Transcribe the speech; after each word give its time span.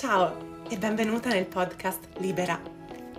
Ciao 0.00 0.62
e 0.70 0.78
benvenuta 0.78 1.28
nel 1.28 1.44
podcast 1.44 2.06
Libera. 2.20 2.58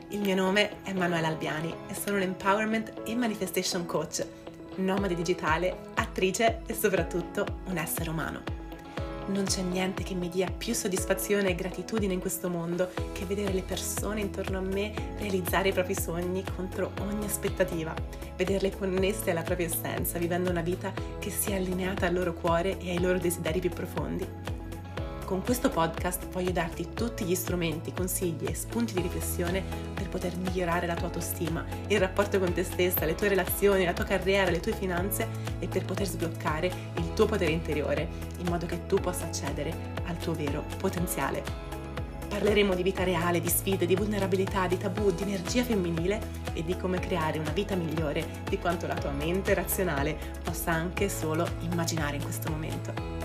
Il 0.10 0.20
mio 0.20 0.33
nome 0.33 0.82
è 0.82 0.94
Manuela 0.94 1.28
Albiani 1.28 1.72
e 1.88 1.94
sono 1.94 2.16
un 2.16 2.24
empowerment 2.24 3.04
e 3.06 3.14
manifestation 3.16 3.86
coach, 3.86 4.25
nomade 4.77 5.14
digitale, 5.14 5.92
attrice 5.94 6.62
e 6.66 6.74
soprattutto 6.74 7.46
un 7.66 7.78
essere 7.78 8.09
umano. 8.09 8.41
Non 9.28 9.44
c'è 9.44 9.62
niente 9.62 10.02
che 10.02 10.16
mi 10.16 10.28
dia 10.28 10.50
più 10.50 10.73
soddisfazione 10.73 11.50
e 11.50 11.55
gratitudine 11.55 12.14
in 12.14 12.20
questo 12.20 12.50
mondo 12.50 12.89
che 13.13 13.25
vedere 13.25 13.54
le 13.54 13.61
persone 13.61 14.21
intorno 14.21 14.57
a 14.57 14.61
me 14.61 14.91
realizzare 15.20 15.70
i 15.70 15.73
propri 15.73 15.93
sogni 15.93 16.43
contro 16.55 16.93
ogni 17.02 17.25
aspettativa, 17.25 17.93
vederle 18.36 18.75
connesse 18.75 19.29
alla 19.29 19.43
propria 19.43 19.68
essenza, 19.68 20.18
vivendo 20.18 20.50
una 20.50 20.61
vita 20.61 20.91
che 21.20 21.29
sia 21.29 21.57
allineata 21.57 22.07
al 22.07 22.16
loro 22.16 22.34
cuore 22.34 22.79
e 22.79 22.89
ai 22.89 23.00
loro 23.00 23.20
desideri 23.20 23.59
più 23.59 23.70
profondi 23.70 24.51
con 25.32 25.43
questo 25.43 25.70
podcast 25.70 26.27
voglio 26.27 26.52
darti 26.52 26.89
tutti 26.93 27.23
gli 27.23 27.36
strumenti, 27.36 27.94
consigli 27.94 28.48
e 28.48 28.53
spunti 28.53 28.95
di 28.95 29.02
riflessione 29.02 29.63
per 29.94 30.09
poter 30.09 30.35
migliorare 30.35 30.85
la 30.85 30.94
tua 30.94 31.05
autostima, 31.05 31.63
il 31.88 32.02
rapporto 32.02 32.38
con 32.38 32.52
te 32.52 32.63
stessa, 32.63 33.05
le 33.05 33.16
tue 33.16 33.30
relazioni, 33.30 33.86
la 33.86 33.94
tua 33.94 34.03
carriera, 34.03 34.52
le 34.52 34.59
tue 34.59 34.73
finanze 34.73 35.30
e 35.59 35.70
per 35.70 35.86
poter 35.86 36.05
sbloccare 36.05 36.70
il 36.98 37.13
tuo 37.13 37.27
potere 37.27 37.52
interiore 37.52 38.09
in 38.39 38.48
modo 38.48 38.66
che 38.66 38.86
tu 38.88 38.98
possa 38.98 39.23
accedere 39.23 39.73
al 40.03 40.17
tuo 40.17 40.34
vero 40.34 40.66
potenziale. 40.75 41.41
Parleremo 42.27 42.75
di 42.75 42.84
vita 42.84 43.05
reale, 43.05 43.39
di 43.39 43.48
sfide, 43.48 43.86
di 43.86 43.95
vulnerabilità, 43.95 44.67
di 44.67 44.75
tabù, 44.75 45.13
di 45.13 45.23
energia 45.23 45.63
femminile 45.63 46.20
e 46.52 46.66
di 46.66 46.75
come 46.75 47.00
creare 47.00 47.39
una 47.39 47.52
vita 47.52 47.73
migliore 47.75 48.44
di 48.50 48.59
quanto 48.59 48.86
la 48.86 48.95
tua 48.95 49.11
mente 49.11 49.53
razionale 49.53 50.13
possa 50.44 50.73
anche 50.73 51.08
solo 51.08 51.48
immaginare 51.61 52.17
in 52.17 52.23
questo 52.23 52.52
momento. 52.52 53.20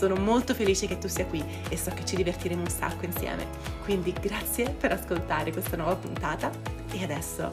Sono 0.00 0.14
molto 0.14 0.54
felice 0.54 0.86
che 0.86 0.96
tu 0.96 1.08
sia 1.08 1.26
qui 1.26 1.44
e 1.68 1.76
so 1.76 1.90
che 1.90 2.06
ci 2.06 2.16
divertiremo 2.16 2.62
un 2.62 2.70
sacco 2.70 3.04
insieme. 3.04 3.46
Quindi 3.84 4.12
grazie 4.12 4.70
per 4.70 4.92
ascoltare 4.92 5.52
questa 5.52 5.76
nuova 5.76 5.94
puntata 5.94 6.50
e 6.90 7.02
adesso 7.02 7.52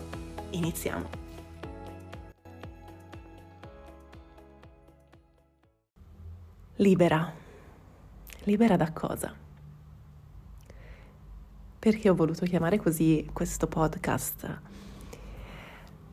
iniziamo. 0.52 1.10
Libera. 6.78 7.34
Libera 8.44 8.78
da 8.78 8.94
cosa? 8.94 9.36
Perché 11.80 12.10
ho 12.10 12.16
voluto 12.16 12.46
chiamare 12.46 12.80
così 12.80 13.30
questo 13.34 13.68
podcast? 13.68 14.62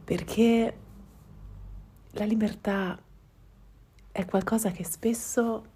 Perché 0.03 0.78
la 2.11 2.25
libertà 2.25 3.00
è 4.11 4.25
qualcosa 4.25 4.72
che 4.72 4.83
spesso 4.83 5.66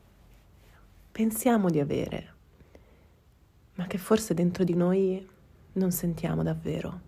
pensiamo 1.19 1.69
di 1.69 1.81
avere, 1.81 2.35
ma 3.75 3.89
che 3.89 3.99
forse 3.99 4.35
dentro 4.35 4.63
di 4.63 4.75
noi 4.75 5.29
non 5.73 5.91
sentiamo 5.91 6.45
davvero. 6.45 7.01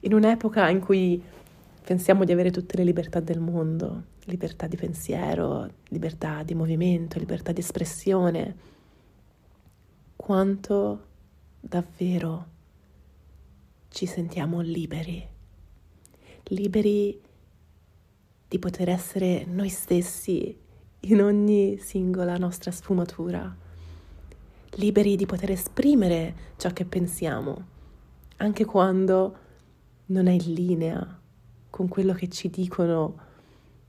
In 0.00 0.14
un'epoca 0.14 0.68
in 0.68 0.78
cui 0.78 1.20
pensiamo 1.82 2.22
di 2.22 2.30
avere 2.30 2.52
tutte 2.52 2.76
le 2.76 2.84
libertà 2.84 3.18
del 3.18 3.40
mondo, 3.40 4.04
libertà 4.26 4.68
di 4.68 4.76
pensiero, 4.76 5.68
libertà 5.88 6.44
di 6.44 6.54
movimento, 6.54 7.18
libertà 7.18 7.50
di 7.50 7.58
espressione, 7.58 8.56
quanto 10.14 11.06
davvero 11.58 12.46
ci 13.88 14.06
sentiamo 14.06 14.60
liberi, 14.60 15.26
liberi 16.44 17.20
di 18.46 18.58
poter 18.60 18.90
essere 18.90 19.44
noi 19.44 19.70
stessi 19.70 20.62
in 21.00 21.22
ogni 21.22 21.78
singola 21.78 22.36
nostra 22.36 22.70
sfumatura, 22.70 23.54
liberi 24.70 25.16
di 25.16 25.26
poter 25.26 25.50
esprimere 25.52 26.34
ciò 26.56 26.70
che 26.70 26.84
pensiamo, 26.84 27.64
anche 28.38 28.64
quando 28.64 29.36
non 30.06 30.26
è 30.26 30.32
in 30.32 30.52
linea 30.52 31.20
con 31.70 31.88
quello 31.88 32.12
che 32.12 32.28
ci 32.28 32.50
dicono 32.50 33.24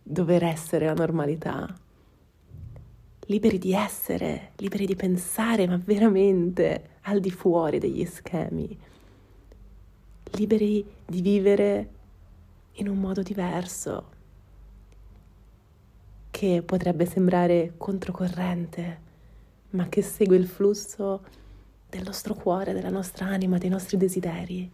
dover 0.03 0.43
essere 0.43 0.85
la 0.85 0.93
normalità. 0.93 1.73
Liberi 3.29 3.57
di 3.57 3.73
essere, 3.73 4.51
liberi 4.57 4.85
di 4.85 4.95
pensare, 4.95 5.67
ma 5.67 5.79
veramente 5.83 6.97
al 7.01 7.19
di 7.19 7.31
fuori 7.31 7.79
degli 7.79 8.05
schemi. 8.05 8.77
Liberi 10.31 10.85
di 11.05 11.21
vivere 11.21 11.89
in 12.73 12.87
un 12.87 12.97
modo 12.97 13.21
diverso, 13.21 14.15
che 16.37 16.61
potrebbe 16.61 17.07
sembrare 17.07 17.73
controcorrente, 17.77 18.99
ma 19.71 19.89
che 19.89 20.03
segue 20.03 20.35
il 20.35 20.45
flusso 20.45 21.23
del 21.89 22.03
nostro 22.03 22.35
cuore, 22.35 22.73
della 22.73 22.91
nostra 22.91 23.25
anima, 23.25 23.57
dei 23.57 23.71
nostri 23.71 23.97
desideri. 23.97 24.71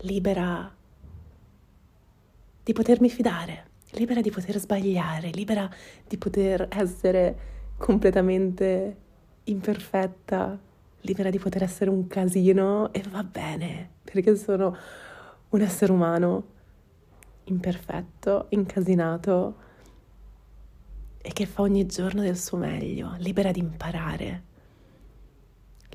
Libera 0.00 0.74
di 2.64 2.72
potermi 2.72 3.08
fidare, 3.08 3.66
libera 3.90 4.20
di 4.20 4.32
poter 4.32 4.58
sbagliare, 4.58 5.30
libera 5.30 5.70
di 6.08 6.16
poter 6.18 6.66
essere 6.72 7.38
completamente 7.76 8.96
imperfetta, 9.44 10.58
libera 11.02 11.30
di 11.30 11.38
poter 11.38 11.62
essere 11.62 11.90
un 11.90 12.08
casino 12.08 12.92
e 12.92 13.04
va 13.08 13.22
bene, 13.22 13.88
perché 14.02 14.34
sono 14.34 14.76
un 15.50 15.60
essere 15.60 15.92
umano 15.92 16.58
imperfetto, 17.50 18.46
incasinato 18.50 19.68
e 21.22 21.32
che 21.32 21.46
fa 21.46 21.62
ogni 21.62 21.84
giorno 21.86 22.22
del 22.22 22.36
suo 22.36 22.56
meglio, 22.56 23.14
libera 23.18 23.50
di 23.50 23.60
imparare, 23.60 24.42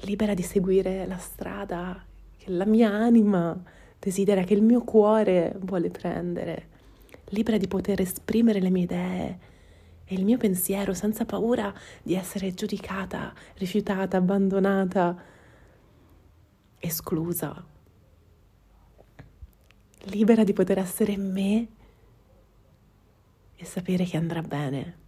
libera 0.02 0.34
di 0.34 0.44
seguire 0.44 1.08
la 1.08 1.18
strada 1.18 2.04
che 2.38 2.52
la 2.52 2.66
mia 2.66 2.92
anima 2.92 3.60
desidera, 3.98 4.44
che 4.44 4.54
il 4.54 4.62
mio 4.62 4.84
cuore 4.84 5.56
vuole 5.60 5.90
prendere, 5.90 6.68
libera 7.30 7.58
di 7.58 7.68
poter 7.68 8.02
esprimere 8.02 8.60
le 8.60 8.70
mie 8.70 8.84
idee 8.84 9.40
e 10.06 10.14
il 10.14 10.24
mio 10.24 10.38
pensiero 10.38 10.94
senza 10.94 11.26
paura 11.26 11.74
di 12.04 12.14
essere 12.14 12.54
giudicata, 12.54 13.34
rifiutata, 13.56 14.18
abbandonata, 14.18 15.18
esclusa 16.78 17.74
libera 20.06 20.44
di 20.44 20.54
poter 20.54 20.78
essere 20.78 21.18
me 21.18 21.68
e 23.56 23.66
sapere 23.66 24.04
che 24.06 24.18
andrà 24.18 24.42
bene. 24.42 25.04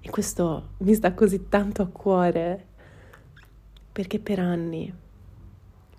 E 0.00 0.10
questo 0.10 0.70
mi 0.78 0.94
sta 0.94 1.14
così 1.14 1.48
tanto 1.48 1.82
a 1.82 1.86
cuore 1.86 2.66
perché 3.90 4.18
per 4.18 4.38
anni 4.38 4.92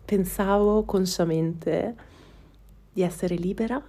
pensavo 0.06 0.84
consciamente 0.84 1.96
di 2.94 3.02
essere 3.02 3.36
libera, 3.36 3.82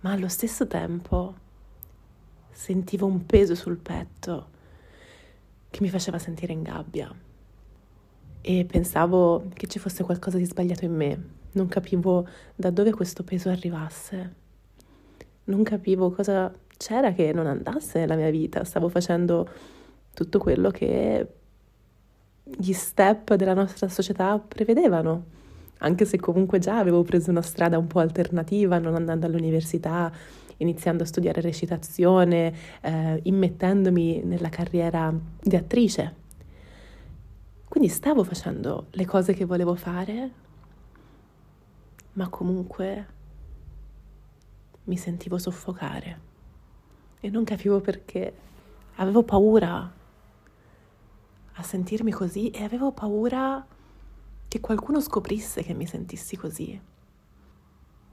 ma 0.00 0.10
allo 0.12 0.28
stesso 0.28 0.66
tempo 0.66 1.34
sentivo 2.50 3.06
un 3.06 3.24
peso 3.26 3.54
sul 3.54 3.78
petto 3.78 4.50
che 5.70 5.80
mi 5.80 5.88
faceva 5.88 6.18
sentire 6.18 6.52
in 6.52 6.62
gabbia 6.62 7.14
e 8.40 8.64
pensavo 8.64 9.48
che 9.54 9.66
ci 9.66 9.78
fosse 9.78 10.04
qualcosa 10.04 10.36
di 10.36 10.44
sbagliato 10.44 10.84
in 10.84 10.94
me, 10.94 11.28
non 11.52 11.68
capivo 11.68 12.26
da 12.54 12.70
dove 12.70 12.92
questo 12.92 13.22
peso 13.22 13.48
arrivasse, 13.48 14.34
non 15.44 15.62
capivo 15.62 16.10
cosa 16.10 16.52
c'era 16.76 17.12
che 17.12 17.32
non 17.32 17.46
andasse 17.46 18.00
nella 18.00 18.16
mia 18.16 18.30
vita, 18.30 18.64
stavo 18.64 18.88
facendo 18.88 19.48
tutto 20.12 20.38
quello 20.38 20.70
che 20.70 21.26
gli 22.42 22.72
step 22.72 23.34
della 23.34 23.54
nostra 23.54 23.88
società 23.88 24.38
prevedevano, 24.38 25.24
anche 25.78 26.04
se 26.04 26.18
comunque 26.18 26.58
già 26.58 26.78
avevo 26.78 27.02
preso 27.02 27.30
una 27.30 27.42
strada 27.42 27.78
un 27.78 27.86
po' 27.86 28.00
alternativa, 28.00 28.78
non 28.78 28.94
andando 28.94 29.26
all'università, 29.26 30.12
iniziando 30.58 31.02
a 31.02 31.06
studiare 31.06 31.40
recitazione, 31.40 32.54
eh, 32.80 33.20
immettendomi 33.22 34.22
nella 34.24 34.48
carriera 34.48 35.12
di 35.42 35.56
attrice. 35.56 36.24
Quindi 37.68 37.88
stavo 37.90 38.24
facendo 38.24 38.86
le 38.90 39.04
cose 39.04 39.34
che 39.34 39.44
volevo 39.44 39.74
fare, 39.74 40.30
ma 42.16 42.28
comunque 42.28 43.14
mi 44.84 44.96
sentivo 44.96 45.38
soffocare 45.38 46.20
e 47.20 47.30
non 47.30 47.44
capivo 47.44 47.80
perché. 47.80 48.44
Avevo 48.98 49.24
paura 49.24 49.92
a 51.52 51.62
sentirmi 51.62 52.10
così 52.10 52.48
e 52.50 52.64
avevo 52.64 52.92
paura 52.92 53.64
che 54.48 54.60
qualcuno 54.60 55.00
scoprisse 55.02 55.62
che 55.62 55.74
mi 55.74 55.86
sentissi 55.86 56.34
così, 56.36 56.80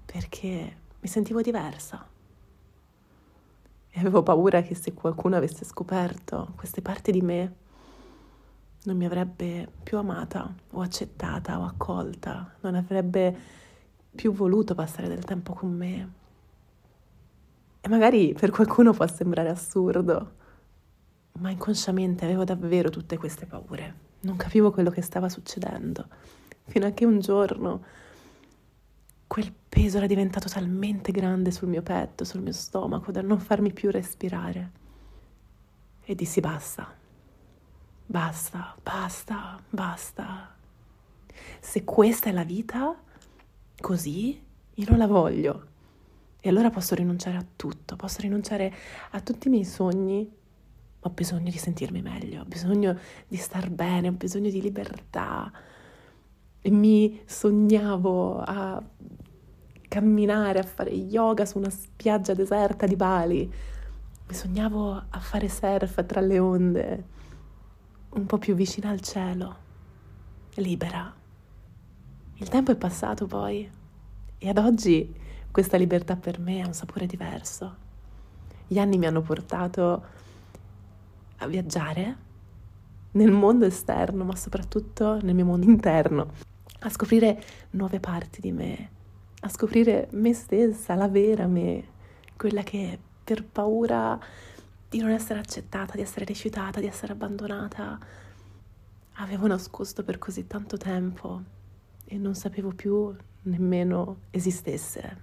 perché 0.05 0.77
mi 0.99 1.07
sentivo 1.07 1.41
diversa. 1.41 2.05
E 3.89 3.99
avevo 3.99 4.23
paura 4.23 4.61
che 4.61 4.75
se 4.75 4.93
qualcuno 4.93 5.37
avesse 5.37 5.63
scoperto 5.63 6.51
queste 6.57 6.81
parti 6.81 7.11
di 7.13 7.21
me, 7.21 7.55
non 8.83 8.97
mi 8.97 9.05
avrebbe 9.05 9.71
più 9.83 9.97
amata 9.97 10.53
o 10.71 10.81
accettata 10.81 11.59
o 11.59 11.63
accolta, 11.63 12.55
non 12.61 12.75
avrebbe 12.75 13.61
più 14.13 14.33
voluto 14.33 14.75
passare 14.75 15.07
del 15.07 15.23
tempo 15.23 15.53
con 15.53 15.71
me. 15.71 16.13
E 17.81 17.89
magari 17.89 18.33
per 18.33 18.49
qualcuno 18.49 18.93
può 18.93 19.05
sembrare 19.07 19.49
assurdo, 19.49 20.35
ma 21.39 21.49
inconsciamente 21.49 22.25
avevo 22.25 22.43
davvero 22.43 22.89
tutte 22.89 23.17
queste 23.17 23.45
paure. 23.45 24.11
Non 24.21 24.37
capivo 24.37 24.71
quello 24.71 24.89
che 24.89 25.01
stava 25.01 25.27
succedendo, 25.27 26.07
fino 26.65 26.85
a 26.85 26.91
che 26.91 27.05
un 27.05 27.19
giorno 27.19 27.83
quel 29.33 29.51
peso 29.67 29.97
era 29.97 30.05
diventato 30.05 30.47
talmente 30.47 31.11
grande 31.11 31.49
sul 31.49 31.67
mio 31.67 31.81
petto, 31.81 32.23
sul 32.23 32.41
mio 32.41 32.51
stomaco, 32.51 33.11
da 33.11 33.23
non 33.23 33.39
farmi 33.39 33.73
più 33.73 33.89
respirare. 33.89 34.71
E 36.03 36.13
dissi 36.13 36.39
basta, 36.39 36.93
basta, 38.05 38.75
basta, 38.83 39.59
basta. 39.71 40.55
Se 41.59 41.83
questa 41.83 42.29
è 42.29 42.31
la 42.31 42.43
vita, 42.43 42.95
così, 43.79 44.41
io 44.75 44.85
non 44.89 44.97
la 44.97 45.07
voglio. 45.07 45.67
E 46.39 46.49
allora 46.49 46.69
posso 46.69 46.95
rinunciare 46.95 47.37
a 47.37 47.45
tutto, 47.55 47.95
posso 47.95 48.21
rinunciare 48.21 48.73
a 49.11 49.21
tutti 49.21 49.47
i 49.47 49.51
miei 49.51 49.65
sogni. 49.65 50.29
Ho 51.05 51.09
bisogno 51.09 51.49
di 51.49 51.57
sentirmi 51.57 52.01
meglio, 52.01 52.41
ho 52.41 52.45
bisogno 52.45 52.97
di 53.27 53.37
star 53.37 53.69
bene, 53.69 54.09
ho 54.09 54.11
bisogno 54.13 54.49
di 54.49 54.61
libertà. 54.61 55.51
E 56.59 56.69
mi 56.69 57.21
sognavo 57.25 58.39
a 58.39 58.83
camminare, 59.87 60.59
a 60.59 60.63
fare 60.63 60.91
yoga 60.91 61.45
su 61.45 61.57
una 61.59 61.69
spiaggia 61.69 62.33
deserta 62.33 62.87
di 62.87 62.95
Bali. 62.95 63.53
Mi 64.27 64.33
sognavo 64.33 65.03
a 65.09 65.19
fare 65.19 65.47
surf 65.47 66.05
tra 66.05 66.19
le 66.19 66.39
onde, 66.39 67.05
un 68.09 68.25
po' 68.25 68.37
più 68.37 68.55
vicina 68.55 68.89
al 68.89 69.01
cielo, 69.01 69.55
libera. 70.55 71.22
Il 72.43 72.49
tempo 72.49 72.73
è 72.73 72.75
passato 72.75 73.25
poi 73.25 73.71
e 74.37 74.49
ad 74.49 74.57
oggi 74.57 75.15
questa 75.49 75.77
libertà 75.77 76.17
per 76.17 76.39
me 76.39 76.61
ha 76.61 76.67
un 76.67 76.73
sapore 76.73 77.05
diverso. 77.05 77.75
Gli 78.67 78.77
anni 78.77 78.97
mi 78.97 79.05
hanno 79.05 79.21
portato 79.21 80.03
a 81.37 81.47
viaggiare 81.47 82.17
nel 83.11 83.31
mondo 83.31 83.63
esterno, 83.63 84.25
ma 84.25 84.35
soprattutto 84.35 85.21
nel 85.21 85.33
mio 85.33 85.45
mondo 85.45 85.67
interno, 85.67 86.33
a 86.79 86.89
scoprire 86.89 87.41
nuove 87.71 88.01
parti 88.01 88.41
di 88.41 88.51
me, 88.51 88.89
a 89.39 89.47
scoprire 89.47 90.09
me 90.11 90.33
stessa, 90.33 90.95
la 90.95 91.07
vera 91.07 91.47
me, 91.47 91.87
quella 92.35 92.63
che 92.63 92.99
per 93.23 93.45
paura 93.45 94.19
di 94.89 94.99
non 94.99 95.11
essere 95.11 95.39
accettata, 95.39 95.95
di 95.95 96.01
essere 96.01 96.25
rifiutata, 96.25 96.81
di 96.81 96.87
essere 96.87 97.13
abbandonata, 97.13 97.97
avevo 99.13 99.47
nascosto 99.47 100.03
per 100.03 100.17
così 100.17 100.45
tanto 100.45 100.75
tempo 100.75 101.61
e 102.13 102.17
non 102.19 102.35
sapevo 102.35 102.69
più 102.69 103.13
nemmeno 103.43 104.17
esistesse. 104.29 105.17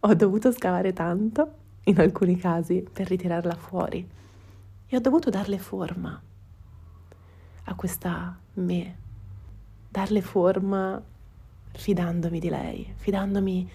Ho 0.00 0.14
dovuto 0.14 0.52
scavare 0.52 0.92
tanto, 0.92 1.52
in 1.84 1.98
alcuni 1.98 2.36
casi, 2.36 2.86
per 2.92 3.08
ritirarla 3.08 3.54
fuori. 3.54 4.06
E 4.86 4.96
ho 4.96 5.00
dovuto 5.00 5.30
darle 5.30 5.58
forma 5.58 6.22
a 7.68 7.74
questa 7.74 8.38
me, 8.54 8.96
darle 9.88 10.20
forma 10.20 11.02
fidandomi 11.72 12.38
di 12.40 12.50
lei, 12.50 12.92
fidandomi 12.96 13.68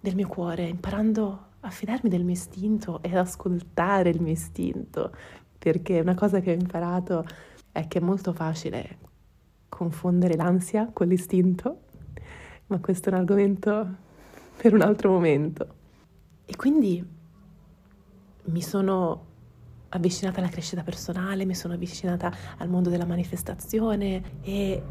del 0.00 0.14
mio 0.14 0.28
cuore, 0.28 0.68
imparando 0.68 1.46
a 1.60 1.70
fidarmi 1.70 2.08
del 2.08 2.22
mio 2.22 2.34
istinto 2.34 3.02
e 3.02 3.08
ad 3.08 3.16
ascoltare 3.16 4.10
il 4.10 4.22
mio 4.22 4.32
istinto, 4.32 5.12
perché 5.58 5.98
una 5.98 6.14
cosa 6.14 6.38
che 6.38 6.52
ho 6.52 6.54
imparato 6.54 7.26
è 7.72 7.88
che 7.88 7.98
è 7.98 8.02
molto 8.02 8.32
facile 8.32 9.14
confondere 9.76 10.36
l'ansia 10.36 10.88
con 10.90 11.06
l'istinto, 11.06 11.80
ma 12.68 12.78
questo 12.78 13.10
è 13.10 13.12
un 13.12 13.18
argomento 13.18 13.96
per 14.56 14.72
un 14.72 14.80
altro 14.80 15.10
momento. 15.10 15.74
E 16.46 16.56
quindi 16.56 17.04
mi 18.44 18.62
sono 18.62 19.24
avvicinata 19.90 20.40
alla 20.40 20.48
crescita 20.48 20.82
personale, 20.82 21.44
mi 21.44 21.54
sono 21.54 21.74
avvicinata 21.74 22.32
al 22.56 22.70
mondo 22.70 22.88
della 22.88 23.04
manifestazione 23.04 24.40
e 24.40 24.82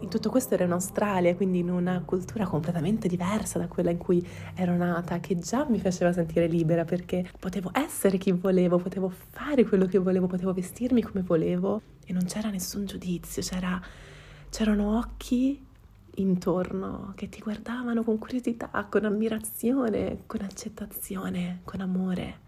in 0.00 0.08
tutto 0.08 0.30
questo 0.30 0.54
ero 0.54 0.64
in 0.64 0.72
Australia, 0.72 1.34
quindi 1.36 1.60
in 1.60 1.70
una 1.70 2.02
cultura 2.04 2.44
completamente 2.44 3.06
diversa 3.06 3.60
da 3.60 3.68
quella 3.68 3.90
in 3.90 3.98
cui 3.98 4.26
ero 4.56 4.76
nata, 4.76 5.20
che 5.20 5.38
già 5.38 5.64
mi 5.68 5.78
faceva 5.78 6.12
sentire 6.12 6.48
libera 6.48 6.84
perché 6.84 7.24
potevo 7.38 7.70
essere 7.72 8.18
chi 8.18 8.32
volevo, 8.32 8.78
potevo 8.78 9.08
fare 9.30 9.64
quello 9.64 9.86
che 9.86 9.98
volevo, 9.98 10.26
potevo 10.26 10.52
vestirmi 10.52 11.02
come 11.02 11.22
volevo 11.22 11.80
e 12.04 12.12
non 12.12 12.24
c'era 12.24 12.50
nessun 12.50 12.84
giudizio, 12.84 13.40
c'era, 13.40 13.80
c'erano 14.54 14.98
occhi 14.98 15.60
intorno 16.14 17.12
che 17.16 17.28
ti 17.28 17.40
guardavano 17.40 18.04
con 18.04 18.18
curiosità, 18.18 18.86
con 18.88 19.04
ammirazione, 19.04 20.22
con 20.26 20.42
accettazione, 20.42 21.62
con 21.64 21.80
amore. 21.80 22.38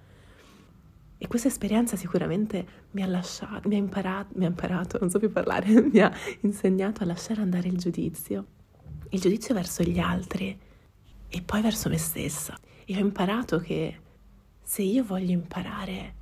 E 1.18 1.26
questa 1.26 1.48
esperienza 1.48 1.96
sicuramente 1.96 2.64
mi 2.92 3.02
ha 3.02 3.08
lasciato, 3.08 3.68
mi 3.68 3.74
ha 3.74 3.78
imparato, 3.78 4.34
mi 4.36 4.44
ha 4.44 4.48
imparato, 4.48 4.98
non 5.00 5.10
so 5.10 5.18
più 5.18 5.32
parlare, 5.32 5.66
mi 5.82 5.98
ha 5.98 6.12
insegnato 6.42 7.02
a 7.02 7.06
lasciare 7.06 7.40
andare 7.40 7.66
il 7.66 7.76
giudizio. 7.76 8.46
Il 9.08 9.20
giudizio 9.20 9.52
verso 9.52 9.82
gli 9.82 9.98
altri 9.98 10.56
e 11.26 11.42
poi 11.42 11.60
verso 11.60 11.88
me 11.88 11.98
stessa. 11.98 12.56
E 12.84 12.94
ho 12.94 13.00
imparato 13.00 13.58
che 13.58 13.98
se 14.62 14.82
io 14.82 15.02
voglio 15.02 15.32
imparare 15.32 16.14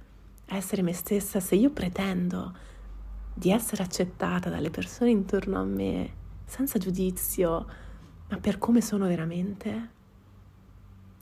a 0.46 0.56
essere 0.56 0.80
me 0.80 0.94
stessa, 0.94 1.40
se 1.40 1.56
io 1.56 1.68
pretendo 1.68 2.72
di 3.34 3.50
essere 3.50 3.82
accettata 3.82 4.48
dalle 4.48 4.70
persone 4.70 5.10
intorno 5.10 5.58
a 5.58 5.64
me 5.64 6.22
senza 6.44 6.78
giudizio, 6.78 7.66
ma 8.28 8.38
per 8.38 8.58
come 8.58 8.80
sono 8.80 9.06
veramente, 9.06 9.90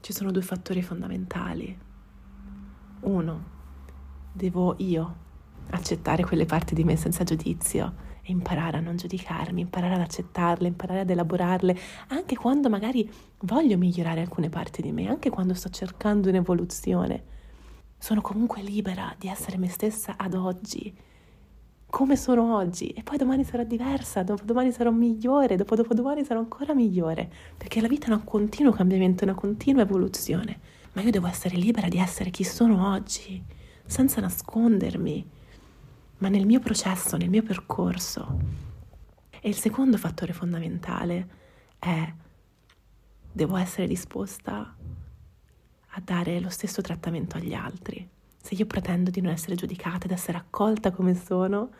ci 0.00 0.12
sono 0.12 0.30
due 0.30 0.42
fattori 0.42 0.82
fondamentali. 0.82 1.78
Uno, 3.00 3.44
devo 4.32 4.74
io 4.78 5.16
accettare 5.70 6.24
quelle 6.24 6.44
parti 6.44 6.74
di 6.74 6.84
me 6.84 6.96
senza 6.96 7.24
giudizio 7.24 8.10
e 8.22 8.30
imparare 8.30 8.76
a 8.76 8.80
non 8.80 8.96
giudicarmi, 8.96 9.62
imparare 9.62 9.94
ad 9.94 10.00
accettarle, 10.00 10.68
imparare 10.68 11.00
ad 11.00 11.10
elaborarle, 11.10 11.76
anche 12.08 12.36
quando 12.36 12.68
magari 12.68 13.10
voglio 13.40 13.76
migliorare 13.78 14.20
alcune 14.20 14.48
parti 14.48 14.82
di 14.82 14.92
me, 14.92 15.08
anche 15.08 15.30
quando 15.30 15.54
sto 15.54 15.70
cercando 15.70 16.28
un'evoluzione. 16.28 17.24
Sono 17.98 18.20
comunque 18.20 18.62
libera 18.62 19.14
di 19.18 19.28
essere 19.28 19.56
me 19.56 19.68
stessa 19.68 20.14
ad 20.16 20.34
oggi, 20.34 20.94
come 21.92 22.16
sono 22.16 22.56
oggi, 22.56 22.88
e 22.88 23.02
poi 23.02 23.18
domani 23.18 23.44
sarò 23.44 23.64
diversa, 23.64 24.22
dopodomani 24.22 24.72
sarò 24.72 24.90
migliore, 24.90 25.56
dopo 25.56 25.76
dopodomani 25.76 26.24
sarò 26.24 26.40
ancora 26.40 26.72
migliore, 26.72 27.30
perché 27.54 27.82
la 27.82 27.86
vita 27.86 28.06
è 28.06 28.12
un 28.12 28.24
continuo 28.24 28.72
cambiamento, 28.72 29.24
una 29.24 29.34
continua 29.34 29.82
evoluzione, 29.82 30.58
ma 30.94 31.02
io 31.02 31.10
devo 31.10 31.26
essere 31.26 31.54
libera 31.54 31.88
di 31.88 31.98
essere 31.98 32.30
chi 32.30 32.44
sono 32.44 32.90
oggi 32.90 33.44
senza 33.84 34.22
nascondermi, 34.22 35.28
ma 36.16 36.28
nel 36.30 36.46
mio 36.46 36.60
processo, 36.60 37.18
nel 37.18 37.28
mio 37.28 37.42
percorso. 37.42 38.38
E 39.38 39.46
il 39.46 39.56
secondo 39.56 39.98
fattore 39.98 40.32
fondamentale 40.32 41.28
è 41.78 42.10
devo 43.30 43.56
essere 43.56 43.86
disposta 43.86 44.74
a 45.94 46.00
dare 46.02 46.40
lo 46.40 46.48
stesso 46.48 46.80
trattamento 46.80 47.36
agli 47.36 47.52
altri. 47.52 48.08
Se 48.42 48.54
io 48.54 48.66
pretendo 48.66 49.08
di 49.08 49.22
non 49.22 49.32
essere 49.32 49.54
giudicata, 49.54 50.06
di 50.06 50.12
essere 50.12 50.36
accolta 50.36 50.90
come 50.90 51.14
sono, 51.14 51.70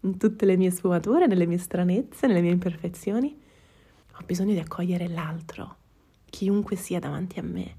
in 0.00 0.16
tutte 0.16 0.46
le 0.46 0.56
mie 0.56 0.70
sfumature, 0.70 1.26
nelle 1.26 1.44
mie 1.44 1.58
stranezze, 1.58 2.26
nelle 2.26 2.40
mie 2.40 2.52
imperfezioni, 2.52 3.38
ho 4.12 4.24
bisogno 4.24 4.54
di 4.54 4.58
accogliere 4.58 5.08
l'altro, 5.08 5.76
chiunque 6.24 6.76
sia 6.76 6.98
davanti 6.98 7.38
a 7.38 7.42
me, 7.42 7.76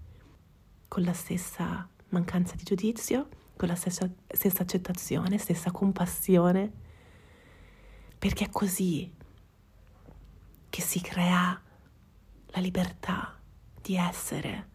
con 0.88 1.02
la 1.02 1.14
stessa 1.14 1.88
mancanza 2.10 2.54
di 2.56 2.64
giudizio 2.64 3.28
con 3.56 3.68
la 3.68 3.76
stessa, 3.76 4.10
stessa 4.28 4.64
accettazione, 4.64 5.38
stessa 5.38 5.72
compassione, 5.72 6.72
perché 8.18 8.46
è 8.46 8.50
così 8.50 9.12
che 10.70 10.82
si 10.82 11.02
crea 11.02 11.62
la 12.48 12.60
libertà 12.60 13.40
di 13.82 13.96
essere. 13.96 14.70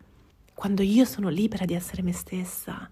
Quando 0.55 0.83
io 0.83 1.05
sono 1.05 1.29
libera 1.29 1.65
di 1.65 1.75
essere 1.75 2.03
me 2.03 2.13
stessa, 2.13 2.89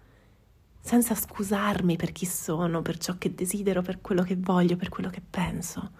senza 0.87 1.17
scusarmi 1.17 1.97
per 1.97 2.13
chi 2.13 2.27
sono, 2.27 2.81
per 2.81 2.97
ciò 2.99 3.19
che 3.19 3.35
desidero, 3.35 3.83
per 3.83 4.01
quello 4.01 4.23
che 4.23 4.37
voglio, 4.37 4.77
per 4.77 4.89
quello 4.89 5.11
che 5.11 5.21
penso, 5.21 5.91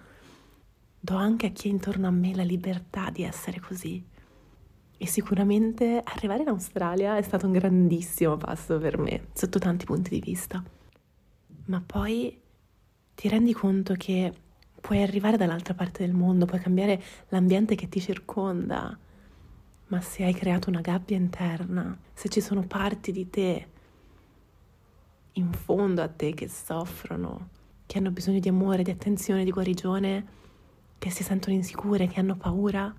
do 0.97 1.13
anche 1.17 1.47
a 1.47 1.49
chi 1.49 1.67
è 1.67 1.71
intorno 1.71 2.07
a 2.07 2.11
me 2.11 2.33
la 2.33 2.43
libertà 2.43 3.09
di 3.09 3.23
essere 3.23 3.59
così. 3.59 4.01
E 4.97 5.05
sicuramente 5.05 6.01
arrivare 6.05 6.43
in 6.43 6.47
Australia 6.47 7.17
è 7.17 7.21
stato 7.21 7.47
un 7.47 7.51
grandissimo 7.51 8.37
passo 8.37 8.77
per 8.77 8.97
me, 8.97 9.27
sotto 9.33 9.59
tanti 9.59 9.83
punti 9.83 10.09
di 10.09 10.21
vista. 10.21 10.63
Ma 11.65 11.83
poi 11.85 12.39
ti 13.13 13.27
rendi 13.27 13.51
conto 13.51 13.93
che 13.95 14.33
puoi 14.79 15.01
arrivare 15.01 15.35
dall'altra 15.35 15.73
parte 15.73 16.05
del 16.05 16.15
mondo, 16.15 16.45
puoi 16.45 16.61
cambiare 16.61 17.03
l'ambiente 17.27 17.75
che 17.75 17.89
ti 17.89 17.99
circonda, 17.99 18.97
ma 19.87 19.99
se 19.99 20.23
hai 20.23 20.33
creato 20.33 20.69
una 20.69 20.79
gabbia 20.79 21.17
interna, 21.17 21.99
se 22.13 22.29
ci 22.29 22.39
sono 22.39 22.65
parti 22.65 23.11
di 23.11 23.29
te 23.29 23.67
in 25.37 25.51
fondo 25.51 26.01
a 26.01 26.07
te 26.07 26.33
che 26.33 26.47
soffrono, 26.47 27.49
che 27.85 27.97
hanno 27.97 28.11
bisogno 28.11 28.39
di 28.39 28.49
amore, 28.49 28.83
di 28.83 28.91
attenzione, 28.91 29.43
di 29.43 29.51
guarigione, 29.51 30.25
che 30.97 31.09
si 31.09 31.23
sentono 31.23 31.55
insicure, 31.55 32.07
che 32.07 32.19
hanno 32.19 32.35
paura, 32.35 32.93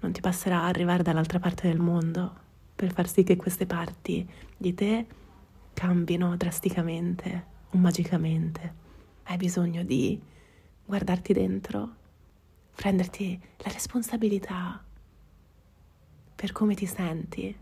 non 0.00 0.12
ti 0.12 0.20
passerà 0.20 0.62
arrivare 0.62 1.02
dall'altra 1.02 1.40
parte 1.40 1.66
del 1.68 1.80
mondo 1.80 2.46
per 2.74 2.92
far 2.92 3.08
sì 3.08 3.24
che 3.24 3.36
queste 3.36 3.66
parti 3.66 4.26
di 4.56 4.72
te 4.72 5.06
cambino 5.74 6.36
drasticamente 6.36 7.46
o 7.70 7.78
magicamente. 7.78 8.86
Hai 9.24 9.36
bisogno 9.36 9.82
di 9.82 10.20
guardarti 10.84 11.32
dentro, 11.32 11.94
prenderti 12.74 13.38
la 13.58 13.72
responsabilità 13.72 14.82
per 16.34 16.52
come 16.52 16.74
ti 16.74 16.86
senti. 16.86 17.56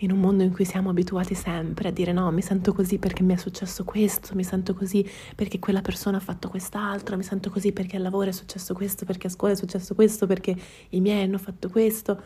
In 0.00 0.12
un 0.12 0.20
mondo 0.20 0.42
in 0.42 0.52
cui 0.52 0.66
siamo 0.66 0.90
abituati 0.90 1.34
sempre 1.34 1.88
a 1.88 1.90
dire 1.90 2.12
no, 2.12 2.30
mi 2.30 2.42
sento 2.42 2.74
così 2.74 2.98
perché 2.98 3.22
mi 3.22 3.32
è 3.32 3.36
successo 3.36 3.82
questo, 3.84 4.34
mi 4.34 4.44
sento 4.44 4.74
così 4.74 5.08
perché 5.34 5.58
quella 5.58 5.80
persona 5.80 6.18
ha 6.18 6.20
fatto 6.20 6.50
quest'altro, 6.50 7.16
mi 7.16 7.22
sento 7.22 7.48
così 7.48 7.72
perché 7.72 7.96
al 7.96 8.02
lavoro 8.02 8.28
è 8.28 8.32
successo 8.32 8.74
questo, 8.74 9.06
perché 9.06 9.28
a 9.28 9.30
scuola 9.30 9.54
è 9.54 9.56
successo 9.56 9.94
questo, 9.94 10.26
perché 10.26 10.54
i 10.90 11.00
miei 11.00 11.24
hanno 11.24 11.38
fatto 11.38 11.70
questo. 11.70 12.22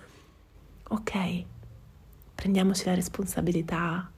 Ok, 0.88 1.44
prendiamoci 2.34 2.86
la 2.86 2.94
responsabilità 2.94 4.10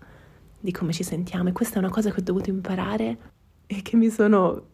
di 0.59 0.73
come 0.73 0.93
ci 0.93 1.03
sentiamo 1.03 1.51
e 1.51 1.53
questa 1.53 1.75
è 1.75 1.79
una 1.79 1.91
cosa 1.91 2.11
che 2.11 2.21
ho 2.21 2.23
dovuto 2.23 2.49
imparare 2.49 3.19
e 3.67 3.83
che 3.83 3.97
mi 3.97 4.09
sono 4.09 4.67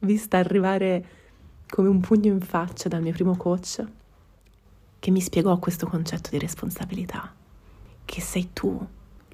vista 0.00 0.38
arrivare 0.38 1.04
come 1.68 1.88
un 1.88 2.00
pugno 2.00 2.32
in 2.32 2.40
faccia 2.40 2.88
dal 2.88 3.02
mio 3.02 3.12
primo 3.12 3.36
coach 3.36 3.84
che 4.98 5.10
mi 5.10 5.20
spiegò 5.20 5.58
questo 5.58 5.86
concetto 5.86 6.30
di 6.30 6.38
responsabilità, 6.38 7.34
che 8.14 8.20
sei 8.20 8.50
tu 8.52 8.80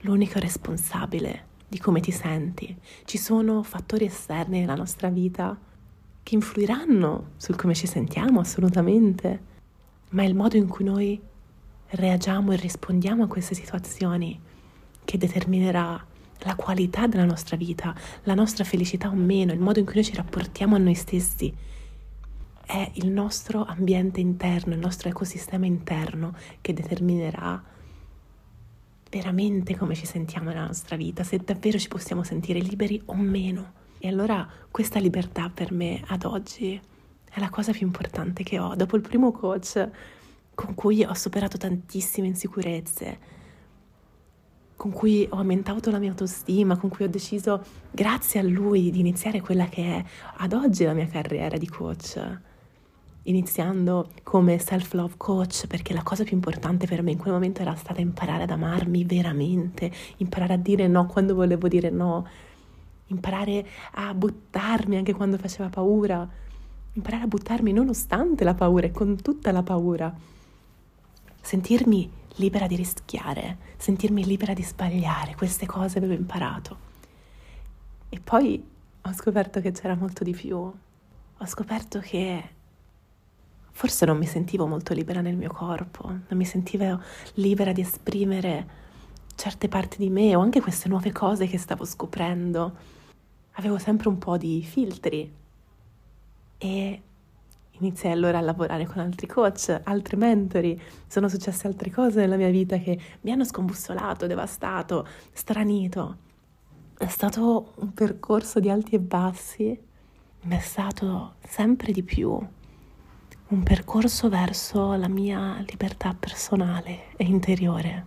l'unico 0.01 0.39
responsabile 0.39 1.49
di 1.69 1.79
come 1.79 2.01
ti 2.01 2.11
senti. 2.11 2.75
Ci 3.05 3.19
sono 3.19 3.63
fattori 3.63 4.07
esterni 4.07 4.61
nella 4.61 4.75
nostra 4.75 5.11
vita 5.11 5.55
che 6.23 6.35
influiranno 6.35 7.33
sul 7.37 7.57
come 7.57 7.75
ci 7.75 7.87
sentiamo 7.87 8.41
assolutamente, 8.41 9.43
ma 10.13 10.23
è 10.23 10.25
il 10.25 10.35
modo 10.35 10.57
in 10.57 10.67
cui 10.67 10.87
noi 10.87 11.21
reagiamo 11.89 12.53
e 12.53 12.57
rispondiamo 12.57 13.25
a 13.25 13.27
queste 13.27 13.55
situazioni 13.55 14.41
che 15.05 15.19
determinerà 15.19 16.03
la 16.39 16.55
qualità 16.55 17.07
della 17.07 17.27
nostra 17.27 17.59
vita, 17.59 17.95
la 18.23 18.35
nostra 18.35 18.65
felicità 18.65 19.11
o 19.11 19.15
meno, 19.15 19.53
il 19.53 19.61
modo 19.61 19.79
in 19.79 19.85
cui 19.85 19.97
noi 19.97 20.05
ci 20.05 20.15
rapportiamo 20.15 20.77
a 20.77 20.79
noi 20.79 20.95
stessi. 20.95 21.55
È 22.65 22.91
il 22.95 23.11
nostro 23.11 23.63
ambiente 23.63 24.21
interno, 24.21 24.73
il 24.73 24.81
nostro 24.81 25.11
ecosistema 25.11 25.67
interno 25.67 26.35
che 26.63 26.73
determinerà 26.73 27.63
veramente 29.11 29.76
come 29.76 29.95
ci 29.95 30.07
sentiamo 30.07 30.49
nella 30.49 30.67
nostra 30.67 30.97
vita, 30.97 31.25
se 31.25 31.38
davvero 31.38 31.79
ci 31.79 31.88
possiamo 31.88 32.23
sentire 32.23 32.61
liberi 32.61 33.02
o 33.07 33.14
meno. 33.14 33.73
E 33.99 34.09
allora 34.09 34.49
questa 34.71 34.99
libertà 34.99 35.50
per 35.50 35.73
me 35.73 36.00
ad 36.07 36.25
oggi 36.25 36.81
è 37.29 37.40
la 37.40 37.50
cosa 37.50 37.73
più 37.73 37.85
importante 37.85 38.45
che 38.45 38.59
ho. 38.59 38.75
Dopo 38.76 38.97
il 38.97 39.02
primo 39.02 39.33
coach 39.33 39.88
con 40.55 40.75
cui 40.75 41.02
ho 41.02 41.14
superato 41.14 41.59
tantissime 41.59 42.29
insicurezze, 42.29 43.19
con 44.76 44.93
cui 44.93 45.26
ho 45.29 45.37
aumentato 45.37 45.90
la 45.90 45.99
mia 45.99 46.11
autostima, 46.11 46.76
con 46.76 46.88
cui 46.88 47.05
ho 47.05 47.09
deciso, 47.09 47.62
grazie 47.90 48.40
a 48.40 48.43
lui, 48.43 48.90
di 48.90 49.00
iniziare 49.00 49.40
quella 49.40 49.67
che 49.67 49.83
è 49.83 50.05
ad 50.37 50.52
oggi 50.52 50.85
la 50.85 50.95
mia 50.95 51.07
carriera 51.07 51.59
di 51.59 51.69
coach. 51.69 52.40
Iniziando 53.31 54.11
come 54.25 54.59
self-love 54.59 55.15
coach, 55.17 55.69
perché 55.69 55.95
la 55.95 56.03
cosa 56.03 56.25
più 56.25 56.35
importante 56.35 56.89
per 56.89 57.01
me 57.01 57.13
in 57.13 57.19
quel 57.19 57.33
momento 57.33 57.61
era 57.63 57.77
stata 57.77 58.01
imparare 58.01 58.43
ad 58.43 58.51
amarmi 58.51 59.05
veramente, 59.05 59.89
imparare 60.17 60.55
a 60.55 60.57
dire 60.57 60.89
no 60.89 61.07
quando 61.07 61.37
volevo 61.37 61.69
dire 61.69 61.91
no, 61.91 62.27
imparare 63.07 63.65
a 63.93 64.13
buttarmi 64.15 64.97
anche 64.97 65.15
quando 65.15 65.39
faceva 65.39 65.69
paura, 65.69 66.29
imparare 66.95 67.23
a 67.23 67.29
buttarmi 67.29 67.73
nonostante 67.73 68.43
la 68.43 68.55
paura 68.55 68.87
e 68.87 68.91
con 68.91 69.15
tutta 69.23 69.53
la 69.53 69.63
paura 69.63 70.13
sentirmi 71.41 72.11
libera 72.35 72.67
di 72.67 72.75
rischiare, 72.75 73.59
sentirmi 73.77 74.25
libera 74.25 74.55
di 74.55 74.65
sbagliare, 74.65 75.37
queste 75.37 75.67
cose 75.67 75.99
avevo 75.99 76.15
imparato. 76.15 76.89
E 78.09 78.19
poi 78.19 78.61
ho 79.03 79.13
scoperto 79.13 79.61
che 79.61 79.71
c'era 79.71 79.95
molto 79.95 80.25
di 80.25 80.33
più. 80.33 80.57
Ho 80.57 81.47
scoperto 81.47 82.01
che 82.01 82.59
forse 83.71 84.05
non 84.05 84.19
mi 84.19 84.27
sentivo 84.27 84.67
molto 84.67 84.93
libera 84.95 85.21
nel 85.21 85.37
mio 85.37 85.50
corpo, 85.50 86.09
non 86.09 86.39
mi 86.39 86.45
sentivo 86.45 87.00
libera 87.35 87.73
di 87.73 87.81
esprimere 87.81 88.79
certe 89.35 89.69
parti 89.69 89.99
di 89.99 90.11
me 90.11 90.37
o 90.37 90.41
anche 90.41 90.61
queste 90.61 90.89
nuove 90.89 91.12
cose 91.12 91.47
che 91.47 91.59
stavo 91.59 91.85
scoprendo. 91.85 92.77
Avevo 93.53 93.79
sempre 93.79 94.09
un 94.09 94.19
po' 94.19 94.37
di 94.37 94.62
filtri 94.62 95.33
e 96.59 97.03
Iniziai 97.81 98.12
allora 98.12 98.37
a 98.37 98.43
lavorare 98.43 98.85
con 98.85 98.99
altri 98.99 99.27
coach, 99.27 99.81
altri 99.85 100.17
mentori, 100.17 100.79
sono 101.07 101.29
successe 101.29 101.67
altre 101.67 101.91
cose 101.91 102.21
nella 102.21 102.37
mia 102.37 102.50
vita 102.50 102.77
che 102.77 102.99
mi 103.23 103.33
hanno 103.33 103.45
scombussolato, 103.45 104.27
devastato, 104.27 105.07
stranito. 105.33 106.17
È 106.99 107.07
stato 107.07 107.73
un 107.77 107.95
percorso 107.95 108.61
di 108.61 108.69
alti 108.69 108.97
e 108.97 109.00
bassi, 109.00 109.81
ma 110.43 110.57
è 110.57 110.61
stato 110.61 111.37
sempre 111.43 111.93
di 111.93 112.03
più 112.03 112.39
un 113.50 113.64
percorso 113.64 114.28
verso 114.28 114.95
la 114.95 115.09
mia 115.09 115.64
libertà 115.69 116.14
personale 116.19 117.07
e 117.16 117.25
interiore. 117.25 118.07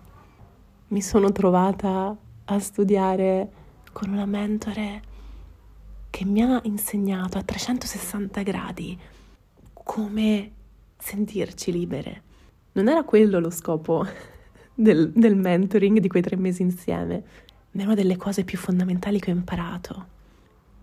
Mi 0.87 1.01
sono 1.01 1.33
trovata 1.33 2.15
a 2.45 2.59
studiare 2.59 3.51
con 3.91 4.11
una 4.11 4.25
mentore 4.25 5.01
che 6.09 6.23
mi 6.23 6.41
ha 6.41 6.61
insegnato 6.63 7.37
a 7.37 7.43
360 7.43 8.41
gradi 8.41 8.97
come 9.73 10.51
sentirci 10.97 11.73
libere. 11.73 12.21
Non 12.73 12.87
era 12.87 13.03
quello 13.03 13.39
lo 13.39 13.49
scopo 13.49 14.05
del, 14.73 15.11
del 15.11 15.35
mentoring 15.35 15.99
di 15.99 16.07
quei 16.07 16.21
tre 16.21 16.37
mesi 16.37 16.61
insieme, 16.61 17.23
ma 17.71 17.81
è 17.81 17.85
una 17.85 17.95
delle 17.95 18.15
cose 18.15 18.45
più 18.45 18.57
fondamentali 18.57 19.19
che 19.19 19.31
ho 19.31 19.35
imparato. 19.35 20.05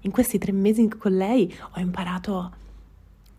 In 0.00 0.10
questi 0.10 0.36
tre 0.36 0.52
mesi 0.52 0.86
con 0.88 1.16
lei 1.16 1.50
ho 1.76 1.80
imparato 1.80 2.58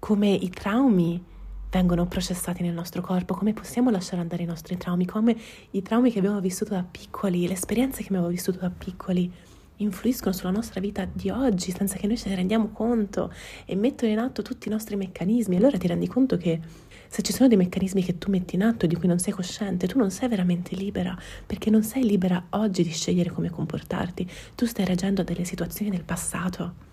come 0.01 0.29
i 0.29 0.49
traumi 0.49 1.23
vengono 1.69 2.07
processati 2.07 2.63
nel 2.63 2.73
nostro 2.73 3.03
corpo, 3.03 3.35
come 3.35 3.53
possiamo 3.53 3.91
lasciare 3.91 4.19
andare 4.19 4.41
i 4.41 4.47
nostri 4.47 4.75
traumi, 4.75 5.05
come 5.05 5.37
i 5.69 5.83
traumi 5.83 6.11
che 6.11 6.17
abbiamo 6.17 6.41
vissuto 6.41 6.73
da 6.73 6.83
piccoli, 6.83 7.45
le 7.45 7.53
esperienze 7.53 8.01
che 8.01 8.07
abbiamo 8.07 8.27
vissuto 8.27 8.57
da 8.57 8.71
piccoli 8.71 9.31
influiscono 9.77 10.33
sulla 10.33 10.49
nostra 10.49 10.79
vita 10.79 11.05
di 11.05 11.29
oggi 11.29 11.69
senza 11.69 11.97
che 11.97 12.07
noi 12.07 12.17
ce 12.17 12.29
ne 12.29 12.35
rendiamo 12.35 12.69
conto 12.69 13.31
e 13.63 13.75
mettono 13.75 14.11
in 14.11 14.17
atto 14.17 14.41
tutti 14.41 14.69
i 14.69 14.71
nostri 14.71 14.95
meccanismi. 14.95 15.55
Allora 15.55 15.77
ti 15.77 15.85
rendi 15.85 16.07
conto 16.07 16.35
che 16.35 16.59
se 17.07 17.21
ci 17.21 17.31
sono 17.31 17.47
dei 17.47 17.57
meccanismi 17.57 18.03
che 18.03 18.17
tu 18.17 18.31
metti 18.31 18.55
in 18.55 18.63
atto 18.63 18.85
e 18.85 18.87
di 18.87 18.95
cui 18.95 19.07
non 19.07 19.19
sei 19.19 19.33
cosciente, 19.33 19.85
tu 19.85 19.99
non 19.99 20.09
sei 20.09 20.29
veramente 20.29 20.75
libera, 20.75 21.15
perché 21.45 21.69
non 21.69 21.83
sei 21.83 22.05
libera 22.05 22.47
oggi 22.49 22.81
di 22.81 22.91
scegliere 22.91 23.29
come 23.29 23.51
comportarti, 23.51 24.27
tu 24.55 24.65
stai 24.65 24.85
reagendo 24.85 25.21
a 25.21 25.23
delle 25.23 25.45
situazioni 25.45 25.91
del 25.91 26.03
passato. 26.03 26.89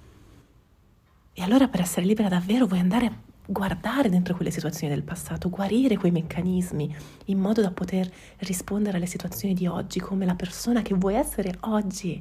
E 1.39 1.43
allora 1.43 1.69
per 1.69 1.83
essere 1.83 2.05
libera 2.05 2.29
davvero 2.29 2.67
vuoi 2.67 2.81
andare 2.81 3.07
a 3.07 3.13
guardare 3.47 4.09
dentro 4.09 4.35
quelle 4.35 4.51
situazioni 4.51 4.93
del 4.93 5.05
passato, 5.05 5.49
guarire 5.49 5.97
quei 5.97 6.11
meccanismi 6.11 6.93
in 7.27 7.39
modo 7.39 7.63
da 7.63 7.71
poter 7.71 8.11
rispondere 8.39 8.97
alle 8.97 9.07
situazioni 9.07 9.55
di 9.55 9.69
oggi 9.69 10.01
come 10.01 10.27
la 10.27 10.35
persona 10.35 10.83
che 10.83 10.97
vuoi 10.97 11.15
essere 11.15 11.55
oggi 11.61 12.21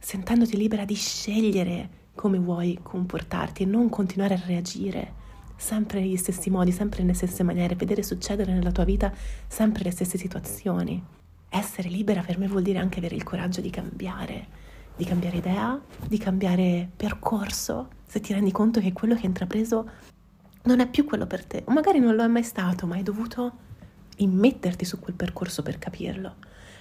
sentendoti 0.00 0.56
libera 0.56 0.86
di 0.86 0.94
scegliere 0.94 1.90
come 2.14 2.38
vuoi 2.38 2.78
comportarti 2.82 3.64
e 3.64 3.66
non 3.66 3.90
continuare 3.90 4.32
a 4.32 4.42
reagire 4.46 5.12
sempre 5.54 6.00
negli 6.00 6.16
stessi 6.16 6.48
modi, 6.48 6.72
sempre 6.72 7.02
nelle 7.02 7.12
stesse 7.12 7.42
maniere, 7.42 7.74
vedere 7.74 8.02
succedere 8.02 8.54
nella 8.54 8.72
tua 8.72 8.84
vita 8.84 9.12
sempre 9.46 9.84
le 9.84 9.90
stesse 9.90 10.16
situazioni. 10.16 11.04
Essere 11.50 11.90
libera 11.90 12.22
per 12.22 12.38
me 12.38 12.48
vuol 12.48 12.62
dire 12.62 12.78
anche 12.78 13.00
avere 13.00 13.16
il 13.16 13.22
coraggio 13.22 13.60
di 13.60 13.68
cambiare, 13.68 14.46
di 14.96 15.04
cambiare 15.04 15.36
idea, 15.36 15.80
di 16.06 16.18
cambiare 16.18 16.90
percorso, 16.96 17.88
se 18.06 18.20
ti 18.20 18.32
rendi 18.32 18.50
conto 18.50 18.80
che 18.80 18.92
quello 18.92 19.14
che 19.14 19.20
hai 19.20 19.26
intrapreso 19.26 19.90
non 20.62 20.80
è 20.80 20.88
più 20.88 21.04
quello 21.04 21.26
per 21.26 21.44
te, 21.44 21.62
o 21.66 21.72
magari 21.72 21.98
non 21.98 22.14
lo 22.14 22.22
è 22.22 22.26
mai 22.26 22.42
stato, 22.42 22.86
ma 22.86 22.96
hai 22.96 23.02
dovuto 23.02 23.64
immetterti 24.16 24.84
su 24.84 24.98
quel 24.98 25.14
percorso 25.14 25.62
per 25.62 25.78
capirlo. 25.78 26.36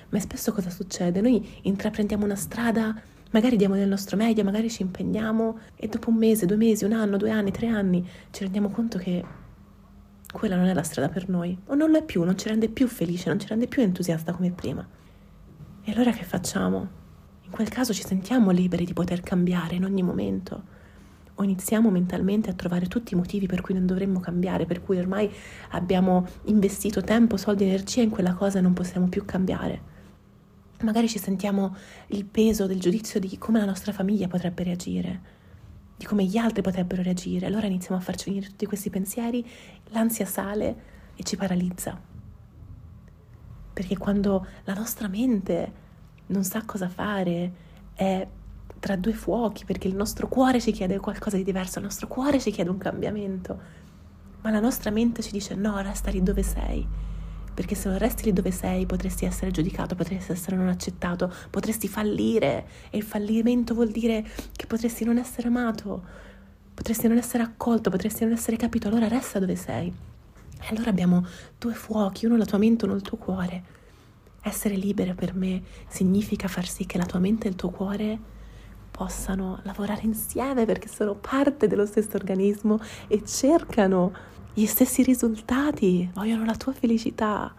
Ma 0.10 0.20
spesso 0.20 0.54
cosa 0.54 0.70
succede? 0.70 1.22
Noi 1.22 1.60
intraprendiamo 1.64 2.24
una 2.24 2.36
strada 2.36 3.00
magari 3.32 3.58
diamo 3.58 3.76
del 3.76 3.90
nostro 3.90 4.16
meglio, 4.16 4.46
magari 4.46 4.70
ci 4.70 4.82
impegniamo 4.82 5.60
e 5.76 5.90
dopo 5.90 6.10
un 6.10 6.16
mese, 6.16 6.46
due 6.46 6.56
mesi, 6.56 6.86
un 6.86 6.94
anno, 6.94 7.18
due 7.18 7.32
anni, 7.32 7.52
tre 7.52 7.68
anni 7.68 8.08
ci 8.32 8.44
rendiamo 8.44 8.70
conto 8.70 8.98
che 8.98 9.24
quella 10.32 10.56
non 10.56 10.68
è 10.68 10.74
la 10.74 10.84
strada 10.84 11.10
per 11.10 11.28
noi 11.28 11.58
o 11.66 11.76
non 11.76 11.92
lo 11.92 11.98
è 11.98 12.04
più, 12.04 12.24
non 12.24 12.38
ci 12.38 12.48
rende 12.48 12.70
più 12.70 12.88
felice, 12.88 13.28
non 13.28 13.40
ci 13.40 13.48
rende 13.48 13.68
più 13.68 13.82
entusiasta 13.82 14.32
come 14.32 14.52
prima. 14.52 14.88
E 15.84 15.92
allora 15.92 16.12
che 16.12 16.24
facciamo? 16.24 17.04
In 17.46 17.52
quel 17.52 17.70
caso 17.70 17.94
ci 17.94 18.04
sentiamo 18.04 18.52
liberi 18.52 18.86
di 18.86 18.94
poter 18.94 19.22
cambiare 19.22 19.76
in 19.76 19.86
ogni 19.86 20.04
momento 20.04 20.74
o 21.36 21.44
iniziamo 21.44 21.90
mentalmente 21.90 22.50
a 22.50 22.54
trovare 22.54 22.88
tutti 22.88 23.14
i 23.14 23.18
motivi 23.18 23.46
per 23.46 23.62
cui 23.62 23.74
non 23.74 23.86
dovremmo 23.86 24.20
cambiare, 24.20 24.66
per 24.66 24.82
cui 24.82 24.98
ormai 24.98 25.30
abbiamo 25.72 26.26
investito 26.46 27.02
tempo, 27.02 27.38
soldi, 27.38 27.64
energia 27.64 28.02
in 28.02 28.10
quella 28.10 28.34
cosa 28.34 28.60
e 28.60 28.62
non 28.62 28.74
possiamo 28.74 29.08
più 29.08 29.26
cambiare 29.26 29.94
magari 30.84 31.08
ci 31.08 31.20
sentiamo 31.20 31.76
il 32.08 32.26
peso 32.26 32.68
del 32.68 32.80
giudizio 32.80 33.20
di 33.20 33.38
come 33.38 33.60
la 33.60 33.66
nostra 33.66 33.92
famiglia 33.92 34.28
potrebbe 34.28 34.64
reagire, 34.64 35.22
di 35.96 36.06
come 36.06 36.26
gli 36.26 36.38
altri 36.38 36.62
potrebbero 36.62 37.02
reagire. 37.02 37.46
Allora 37.46 37.68
iniziamo 37.68 38.00
a 38.00 38.04
farci 38.04 38.30
venire 38.30 38.48
tutti 38.48 38.66
questi 38.66 38.90
pensieri, 38.90 39.46
l'ansia 39.90 40.26
sale 40.26 40.76
e 41.16 41.24
ci 41.24 41.38
paralizza. 41.38 42.00
Perché 43.74 43.98
quando 43.98 44.46
la 44.64 44.74
nostra 44.74 45.08
mente 45.08 45.84
non 46.28 46.44
sa 46.44 46.64
cosa 46.66 46.90
fare, 46.90 47.52
è 47.94 48.28
tra 48.80 48.96
due 48.96 49.14
fuochi, 49.14 49.66
perché 49.66 49.88
il 49.88 49.96
nostro 49.96 50.28
cuore 50.28 50.62
ci 50.62 50.72
chiede 50.72 51.00
qualcosa 51.00 51.38
di 51.38 51.44
diverso, 51.44 51.80
il 51.80 51.86
nostro 51.86 52.08
cuore 52.08 52.40
ci 52.40 52.52
chiede 52.52 52.70
un 52.70 52.78
cambiamento, 52.78 53.60
ma 54.42 54.52
la 54.52 54.60
nostra 54.60 54.92
mente 54.92 55.22
ci 55.22 55.32
dice 55.32 55.56
no, 55.56 55.80
resta 55.80 56.12
lì 56.12 56.22
dove 56.22 56.44
sei, 56.44 56.88
perché 57.54 57.74
se 57.74 57.90
non 57.90 57.98
resti 57.98 58.26
lì 58.26 58.34
dove 58.34 58.52
sei 58.52 58.86
potresti 58.86 59.26
essere 59.26 59.50
giudicato, 59.50 59.96
potresti 59.96 60.32
essere 60.32 60.56
non 60.56 60.68
accettato, 60.68 61.34
potresti 61.50 61.88
fallire 61.88 62.68
e 62.90 62.98
il 62.98 63.04
fallimento 63.04 63.74
vuol 63.74 63.90
dire 63.90 64.24
che 64.52 64.68
potresti 64.68 65.04
non 65.04 65.18
essere 65.18 65.48
amato, 65.48 66.04
potresti 66.74 67.08
non 67.08 67.18
essere 67.18 67.44
accolto, 67.44 67.90
potresti 67.90 68.24
non 68.24 68.34
essere 68.34 68.58
capito, 68.58 68.88
allora 68.90 69.08
resta 69.08 69.40
dove 69.40 69.56
sei. 69.56 69.88
E 70.60 70.68
allora 70.70 70.90
abbiamo 70.90 71.26
due 71.58 71.74
fuochi, 71.74 72.26
uno 72.26 72.38
la 72.38 72.46
tua 72.46 72.58
mente, 72.58 72.86
uno 72.86 72.96
il 72.96 73.02
tuo 73.02 73.18
cuore. 73.18 73.64
Essere 74.48 74.76
libero 74.76 75.16
per 75.16 75.34
me 75.34 75.64
significa 75.88 76.48
far 76.48 76.68
sì 76.68 76.86
che 76.86 77.00
la 77.00 77.06
tua 77.08 77.18
mente 77.18 77.48
e 77.48 77.50
il 77.50 77.56
tuo 77.56 77.72
cuore 77.72 78.20
possano 78.92 79.60
lavorare 79.64 80.02
insieme 80.04 80.66
perché 80.66 80.88
sono 80.88 81.16
parte 81.16 81.66
dello 81.66 81.88
stesso 81.88 82.12
organismo 82.16 82.80
e 83.08 83.26
cercano 83.26 84.14
gli 84.54 84.68
stessi 84.68 85.02
risultati, 85.02 86.08
vogliono 86.14 86.46
la 86.46 86.54
tua 86.54 86.74
felicità. 86.74 87.56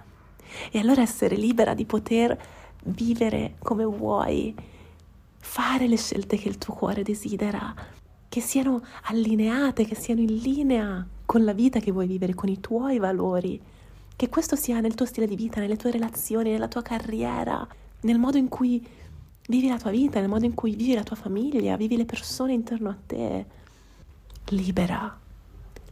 E 0.71 0.78
allora 0.78 1.02
essere 1.02 1.35
libera 1.35 1.75
di 1.75 1.85
poter 1.87 2.40
vivere 2.85 3.57
come 3.59 3.85
vuoi, 3.85 4.55
fare 5.38 5.88
le 5.88 5.97
scelte 5.97 6.37
che 6.37 6.49
il 6.49 6.57
tuo 6.57 6.73
cuore 6.73 7.02
desidera, 7.02 7.75
che 8.28 8.40
siano 8.40 8.81
allineate, 9.07 9.85
che 9.85 9.97
siano 9.97 10.21
in 10.21 10.37
linea 10.37 11.05
con 11.25 11.43
la 11.43 11.52
vita 11.52 11.81
che 11.81 11.90
vuoi 11.90 12.07
vivere, 12.07 12.33
con 12.35 12.49
i 12.49 12.61
tuoi 12.61 12.99
valori, 12.99 13.61
che 14.16 14.28
questo 14.28 14.56
sia 14.56 14.80
nel 14.80 14.94
tuo 14.94 15.06
stile 15.06 15.26
di 15.26 15.37
vita, 15.37 15.61
nelle 15.61 15.76
tue 15.76 15.90
relazioni, 15.90 16.50
nella 16.50 16.68
tua 16.68 16.82
carriera, 16.82 17.66
nel 18.00 18.18
modo 18.18 18.38
in 18.38 18.49
cui 18.49 18.85
Vivi 19.49 19.68
la 19.68 19.78
tua 19.78 19.92
vita 19.92 20.18
nel 20.18 20.28
modo 20.28 20.44
in 20.44 20.54
cui 20.54 20.75
vivi 20.75 20.94
la 20.94 21.04
tua 21.04 21.14
famiglia, 21.14 21.76
vivi 21.76 21.96
le 21.96 22.04
persone 22.04 22.52
intorno 22.52 22.88
a 22.88 22.96
te. 23.06 23.46
Libera, 24.49 25.18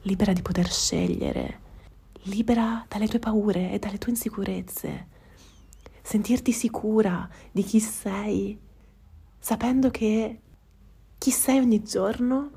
libera 0.03 0.33
di 0.33 0.43
poter 0.43 0.69
scegliere, 0.71 1.61
libera 2.23 2.85
dalle 2.89 3.07
tue 3.07 3.21
paure 3.21 3.71
e 3.71 3.79
dalle 3.79 3.99
tue 3.99 4.11
insicurezze. 4.11 5.07
Sentirti 6.03 6.51
sicura 6.51 7.29
di 7.53 7.63
chi 7.63 7.79
sei, 7.79 8.59
sapendo 9.39 9.91
che 9.91 10.41
chi 11.17 11.31
sei 11.31 11.59
ogni 11.61 11.83
giorno 11.85 12.51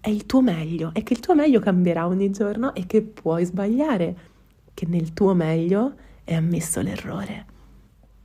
è 0.00 0.08
il 0.08 0.26
tuo 0.26 0.40
meglio 0.40 0.90
e 0.94 1.04
che 1.04 1.12
il 1.12 1.20
tuo 1.20 1.36
meglio 1.36 1.60
cambierà 1.60 2.08
ogni 2.08 2.30
giorno 2.30 2.74
e 2.74 2.86
che 2.86 3.02
puoi 3.02 3.44
sbagliare, 3.44 4.29
che 4.80 4.86
nel 4.86 5.12
tuo 5.12 5.34
meglio 5.34 5.94
è 6.24 6.34
ammesso 6.34 6.80
l'errore 6.80 7.50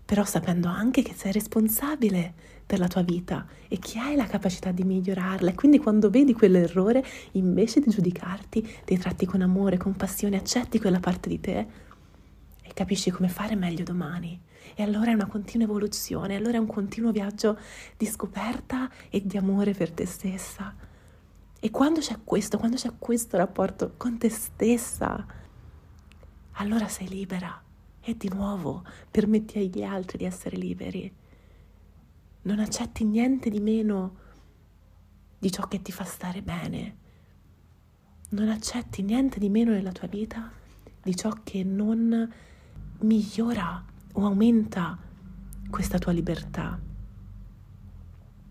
però 0.05 0.23
sapendo 0.23 0.67
anche 0.67 1.01
che 1.01 1.13
sei 1.15 1.31
responsabile 1.31 2.33
per 2.63 2.77
la 2.77 2.87
tua 2.87 3.01
vita 3.01 3.45
e 3.67 3.79
che 3.79 3.97
hai 3.97 4.15
la 4.15 4.27
capacità 4.27 4.71
di 4.71 4.83
migliorarla. 4.83 5.49
E 5.49 5.55
quindi 5.55 5.79
quando 5.79 6.11
vedi 6.11 6.33
quell'errore, 6.33 7.03
invece 7.31 7.79
di 7.79 7.89
giudicarti, 7.89 8.77
ti 8.85 8.97
tratti 8.99 9.25
con 9.25 9.41
amore, 9.41 9.77
con 9.77 9.95
passione, 9.95 10.37
accetti 10.37 10.79
quella 10.79 10.99
parte 10.99 11.27
di 11.27 11.39
te 11.39 11.67
e 12.61 12.73
capisci 12.73 13.09
come 13.09 13.29
fare 13.29 13.55
meglio 13.55 13.83
domani. 13.83 14.39
E 14.75 14.83
allora 14.83 15.09
è 15.09 15.15
una 15.15 15.25
continua 15.25 15.65
evoluzione, 15.65 16.35
allora 16.35 16.57
è 16.57 16.59
un 16.59 16.67
continuo 16.67 17.11
viaggio 17.11 17.57
di 17.97 18.05
scoperta 18.05 18.89
e 19.09 19.25
di 19.25 19.37
amore 19.37 19.73
per 19.73 19.89
te 19.89 20.05
stessa. 20.05 20.73
E 21.59 21.71
quando 21.71 21.99
c'è 21.99 22.17
questo, 22.23 22.59
quando 22.59 22.77
c'è 22.77 22.91
questo 22.99 23.37
rapporto 23.37 23.93
con 23.97 24.19
te 24.19 24.29
stessa, 24.29 25.25
allora 26.57 26.87
sei 26.87 27.07
libera 27.07 27.61
e 28.01 28.15
di 28.15 28.29
nuovo 28.29 28.83
permetti 29.09 29.59
agli 29.59 29.83
altri 29.83 30.19
di 30.19 30.25
essere 30.25 30.57
liberi. 30.57 31.11
Non 32.43 32.59
accetti 32.59 33.03
niente 33.03 33.49
di 33.49 33.59
meno 33.59 34.23
di 35.39 35.51
ciò 35.51 35.67
che 35.67 35.81
ti 35.81 35.91
fa 35.91 36.03
stare 36.03 36.41
bene. 36.41 36.97
Non 38.29 38.49
accetti 38.49 39.01
niente 39.01 39.39
di 39.39 39.49
meno 39.49 39.71
nella 39.71 39.91
tua 39.91 40.07
vita 40.07 40.51
di 41.01 41.15
ciò 41.15 41.31
che 41.43 41.63
non 41.63 42.31
migliora 42.99 43.83
o 44.13 44.25
aumenta 44.25 44.97
questa 45.69 45.97
tua 45.97 46.11
libertà. 46.11 46.79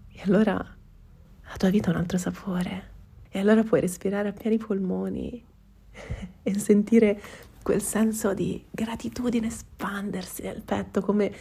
E 0.09 0.22
allora 0.22 0.55
la 0.57 1.57
tua 1.57 1.70
vita 1.70 1.90
ha 1.90 1.94
un 1.94 2.00
altro 2.00 2.18
sapore. 2.18 2.92
E 3.28 3.38
allora 3.38 3.62
puoi 3.62 3.81
respirare 3.81 4.28
a 4.28 4.33
pieni 4.33 4.59
polmoni 4.59 5.44
e 6.42 6.59
sentire 6.59 7.20
quel 7.64 7.81
senso 7.81 8.35
di 8.35 8.62
gratitudine 8.70 9.46
espandersi 9.46 10.42
nel 10.42 10.62
petto 10.62 11.00
come 11.00 11.35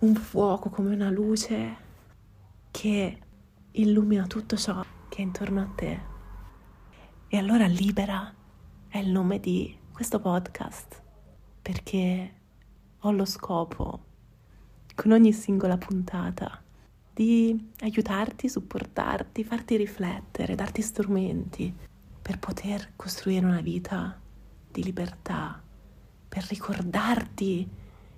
un 0.00 0.14
fuoco, 0.14 0.68
come 0.68 0.94
una 0.94 1.08
luce 1.08 1.76
che 2.70 3.18
illumina 3.72 4.26
tutto 4.26 4.58
ciò 4.58 4.84
che 5.08 5.16
è 5.16 5.20
intorno 5.22 5.62
a 5.62 5.72
te. 5.74 6.00
E 7.28 7.36
allora 7.38 7.66
libera 7.66 8.30
è 8.88 8.98
il 8.98 9.08
nome 9.08 9.40
di 9.40 9.74
questo 9.90 10.20
podcast 10.20 11.02
perché 11.62 12.34
ho 12.98 13.10
lo 13.10 13.24
scopo 13.24 14.04
con 14.94 15.12
ogni 15.12 15.32
singola 15.32 15.78
puntata 15.78 16.62
di 17.14 17.70
aiutarti, 17.80 18.50
supportarti, 18.50 19.44
farti 19.44 19.78
riflettere, 19.78 20.54
darti 20.54 20.82
strumenti 20.82 21.74
per 22.20 22.38
poter 22.38 22.92
costruire 22.96 23.46
una 23.46 23.62
vita 23.62 24.26
di 24.78 24.84
libertà, 24.84 25.60
per 26.28 26.46
ricordarti 26.48 27.68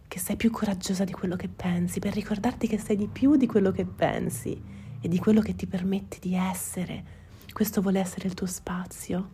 che 0.07 0.19
sei 0.19 0.37
più 0.37 0.51
coraggiosa 0.51 1.05
di 1.05 1.13
quello 1.13 1.37
che 1.37 1.49
pensi, 1.49 2.01
per 2.01 2.13
ricordarti 2.13 2.67
che 2.67 2.79
sei 2.79 2.97
di 2.97 3.07
più 3.07 3.37
di 3.37 3.47
quello 3.47 3.71
che 3.71 3.87
pensi 3.87 4.61
e 5.01 5.09
di 5.09 5.19
quello 5.19 5.41
che 5.41 5.55
ti 5.55 5.67
permetti 5.67 6.19
di 6.21 6.35
essere. 6.35 7.19
Questo 7.51 7.81
vuole 7.81 8.01
essere 8.01 8.29
il 8.29 8.35
tuo 8.35 8.47
spazio, 8.47 9.31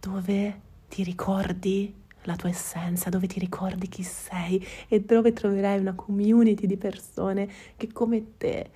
dove 0.00 0.60
ti 0.88 1.04
ricordi 1.04 1.94
la 2.22 2.34
tua 2.34 2.48
essenza, 2.48 3.08
dove 3.08 3.28
ti 3.28 3.38
ricordi 3.38 3.86
chi 3.88 4.02
sei 4.02 4.64
e 4.88 5.00
dove 5.00 5.32
troverai 5.32 5.78
una 5.78 5.94
community 5.94 6.66
di 6.66 6.76
persone 6.76 7.48
che 7.76 7.92
come 7.92 8.36
te 8.36 8.70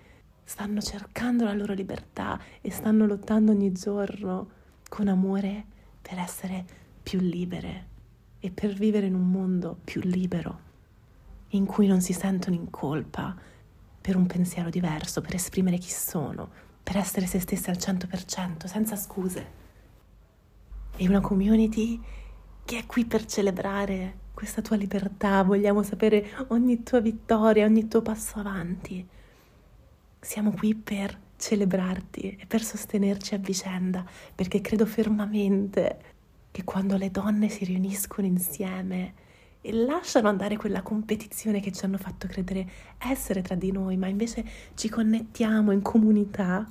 stanno 0.45 0.81
cercando 0.81 1.45
la 1.45 1.53
loro 1.53 1.73
libertà 1.73 2.39
e 2.61 2.71
stanno 2.71 3.07
lottando 3.07 3.51
ogni 3.51 3.73
giorno 3.73 4.51
con 4.89 5.09
amore 5.09 5.65
per 6.01 6.19
essere 6.19 6.82
più 7.03 7.19
libere 7.19 7.89
e 8.39 8.51
per 8.51 8.73
vivere 8.73 9.07
in 9.07 9.15
un 9.15 9.31
mondo 9.31 9.79
più 9.85 10.01
libero, 10.03 10.71
in 11.49 11.65
cui 11.67 11.87
non 11.87 12.01
si 12.01 12.13
sentono 12.13 12.57
in 12.57 12.71
colpa 12.71 13.37
per 14.01 14.17
un 14.17 14.27
pensiero 14.27 14.69
diverso, 14.69 15.21
per 15.21 15.35
esprimere 15.35 15.79
chi 15.79 15.91
sono, 15.91 16.51
per 16.83 16.97
essere 16.97 17.27
se 17.27 17.39
stesse 17.39 17.71
al 17.71 17.77
100%, 17.77 18.67
senza 18.67 18.97
scuse. 18.97 19.61
E 20.97 21.09
una 21.09 21.21
community 21.21 22.01
che 22.65 22.79
è 22.79 22.87
qui 22.87 23.05
per 23.05 23.25
celebrare 23.27 24.19
questa 24.35 24.63
tua 24.63 24.77
libertà, 24.77 25.43
vogliamo 25.43 25.83
sapere 25.83 26.31
ogni 26.49 26.83
tua 26.83 27.01
vittoria, 27.01 27.65
ogni 27.65 27.87
tuo 27.87 28.03
passo 28.03 28.39
avanti. 28.39 29.07
Siamo 30.19 30.53
qui 30.53 30.75
per 30.75 31.17
celebrarti 31.37 32.37
e 32.41 32.47
per 32.47 32.63
sostenerci 32.63 33.35
a 33.35 33.39
vicenda, 33.39 34.05
perché 34.35 34.61
credo 34.61 34.87
fermamente 34.87 36.12
che 36.53 36.65
quando 36.65 36.97
le 36.97 37.11
donne 37.11 37.49
si 37.49 37.65
riuniscono 37.65 38.27
insieme 38.27 39.15
e 39.63 39.73
lasciano 39.73 40.29
andare 40.29 40.57
quella 40.57 40.83
competizione 40.83 41.61
che 41.61 41.73
ci 41.73 41.85
hanno 41.85 41.97
fatto 41.97 42.27
credere 42.27 42.69
essere 42.99 43.43
tra 43.43 43.55
di 43.55 43.73
noi, 43.73 43.97
ma 43.97 44.07
invece 44.07 44.45
ci 44.75 44.89
connettiamo 44.89 45.73
in 45.73 45.81
comunità, 45.81 46.71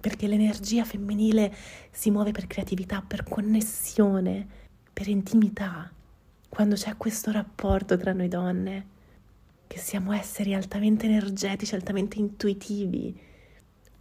perché 0.00 0.26
l'energia 0.26 0.84
femminile 0.84 1.52
si 1.90 2.10
muove 2.10 2.30
per 2.30 2.46
creatività, 2.46 3.02
per 3.02 3.24
connessione, 3.24 4.46
per 4.92 5.08
intimità. 5.08 5.90
Quando 6.48 6.74
c'è 6.76 6.96
questo 6.96 7.32
rapporto 7.32 7.96
tra 7.96 8.12
noi 8.12 8.28
donne, 8.28 8.86
che 9.66 9.78
siamo 9.78 10.12
esseri 10.12 10.54
altamente 10.54 11.06
energetici, 11.06 11.74
altamente 11.74 12.18
intuitivi, 12.18 13.18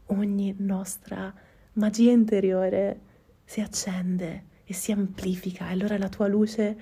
ogni 0.07 0.53
nostra 0.59 1.33
magia 1.73 2.11
interiore 2.11 2.99
si 3.45 3.61
accende 3.61 4.43
e 4.69 4.73
si 4.73 4.91
amplifica 4.91 5.67
e 5.67 5.71
allora 5.71 5.97
la 5.97 6.09
tua 6.09 6.27
luce 6.27 6.77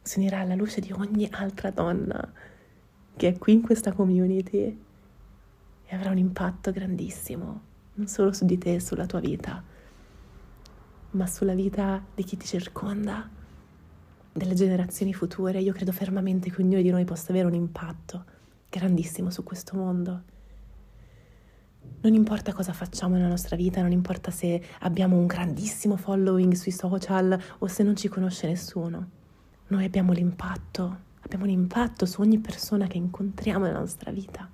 si 0.00 0.18
unirà 0.18 0.40
alla 0.40 0.54
luce 0.54 0.80
di 0.80 0.90
ogni 0.92 1.28
altra 1.30 1.70
donna 1.70 2.32
che 3.14 3.28
è 3.28 3.38
qui 3.38 3.52
in 3.52 3.60
questa 3.60 3.92
community 3.92 4.78
e 5.84 5.94
avrà 5.94 6.08
un 6.08 6.16
impatto 6.16 6.70
grandissimo, 6.70 7.60
non 7.94 8.06
solo 8.06 8.32
su 8.32 8.46
di 8.46 8.56
te 8.56 8.76
e 8.76 8.80
sulla 8.80 9.04
tua 9.04 9.20
vita, 9.20 9.62
ma 11.10 11.26
sulla 11.26 11.54
vita 11.54 12.02
di 12.14 12.24
chi 12.24 12.38
ti 12.38 12.46
circonda, 12.46 13.28
delle 14.32 14.54
generazioni 14.54 15.12
future. 15.12 15.60
Io 15.60 15.74
credo 15.74 15.92
fermamente 15.92 16.50
che 16.50 16.62
ognuno 16.62 16.80
di 16.80 16.88
noi 16.88 17.04
possa 17.04 17.30
avere 17.30 17.46
un 17.46 17.54
impatto 17.54 18.24
grandissimo 18.70 19.28
su 19.28 19.44
questo 19.44 19.76
mondo. 19.76 20.22
Non 22.00 22.14
importa 22.14 22.52
cosa 22.52 22.72
facciamo 22.72 23.14
nella 23.14 23.28
nostra 23.28 23.56
vita, 23.56 23.80
non 23.80 23.92
importa 23.92 24.30
se 24.30 24.60
abbiamo 24.80 25.16
un 25.16 25.26
grandissimo 25.26 25.96
following 25.96 26.52
sui 26.54 26.72
social 26.72 27.40
o 27.58 27.66
se 27.66 27.82
non 27.82 27.96
ci 27.96 28.08
conosce 28.08 28.46
nessuno. 28.46 29.08
Noi 29.68 29.84
abbiamo 29.84 30.12
l'impatto, 30.12 30.98
abbiamo 31.20 31.44
un 31.44 31.50
impatto 31.50 32.06
su 32.06 32.20
ogni 32.20 32.38
persona 32.38 32.86
che 32.86 32.98
incontriamo 32.98 33.66
nella 33.66 33.78
nostra 33.78 34.10
vita 34.10 34.48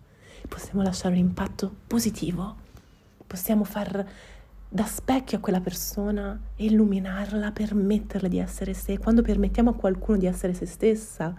possiamo 0.49 0.83
lasciare 0.83 1.15
un 1.15 1.21
impatto 1.21 1.73
positivo, 1.87 2.57
possiamo 3.27 3.65
far 3.65 4.07
da 4.71 4.85
specchio 4.85 5.39
a 5.39 5.41
quella 5.41 5.61
persona 5.61 6.39
e 6.57 6.65
illuminarla, 6.65 7.53
permetterle 7.53 8.29
di 8.29 8.39
essere 8.39 8.75
sé. 8.75 8.99
Quando 8.99 9.23
permettiamo 9.23 9.71
a 9.71 9.75
qualcuno 9.75 10.19
di 10.19 10.27
essere 10.27 10.53
se 10.55 10.67
stessa, 10.67 11.35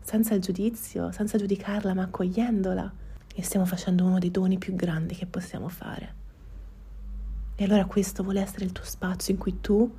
senza 0.00 0.34
il 0.34 0.40
giudizio, 0.40 1.12
senza 1.12 1.38
giudicarla, 1.38 1.94
ma 1.94 2.02
accogliendola, 2.02 2.92
e 3.34 3.42
stiamo 3.42 3.66
facendo 3.66 4.04
uno 4.04 4.18
dei 4.18 4.30
doni 4.30 4.58
più 4.58 4.74
grandi 4.74 5.14
che 5.14 5.26
possiamo 5.26 5.68
fare. 5.68 6.20
E 7.54 7.64
allora 7.64 7.84
questo 7.84 8.22
vuole 8.22 8.40
essere 8.40 8.64
il 8.64 8.72
tuo 8.72 8.84
spazio 8.84 9.32
in 9.32 9.38
cui 9.38 9.60
tu 9.60 9.94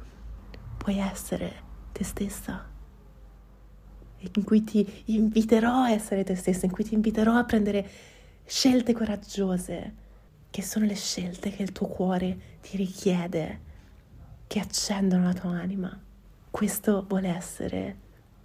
puoi 0.78 0.98
essere 0.98 1.54
te 1.92 2.04
stessa, 2.04 2.70
in 4.20 4.44
cui 4.44 4.64
ti 4.64 5.04
inviterò 5.06 5.84
a 5.84 5.92
essere 5.92 6.24
te 6.24 6.36
stessa, 6.36 6.66
in 6.66 6.72
cui 6.72 6.84
ti 6.84 6.94
inviterò 6.94 7.36
a 7.36 7.44
prendere 7.44 7.90
scelte 8.46 8.94
coraggiose, 8.94 9.96
che 10.50 10.62
sono 10.62 10.86
le 10.86 10.96
scelte 10.96 11.50
che 11.52 11.64
il 11.64 11.72
tuo 11.72 11.88
cuore 11.88 12.60
ti 12.62 12.78
richiede, 12.78 13.60
che 14.48 14.60
accendono 14.60 15.24
la 15.24 15.34
tua 15.34 15.52
anima. 15.52 15.98
Questo 16.50 17.06
vuole 17.08 17.30
essere 17.30 17.98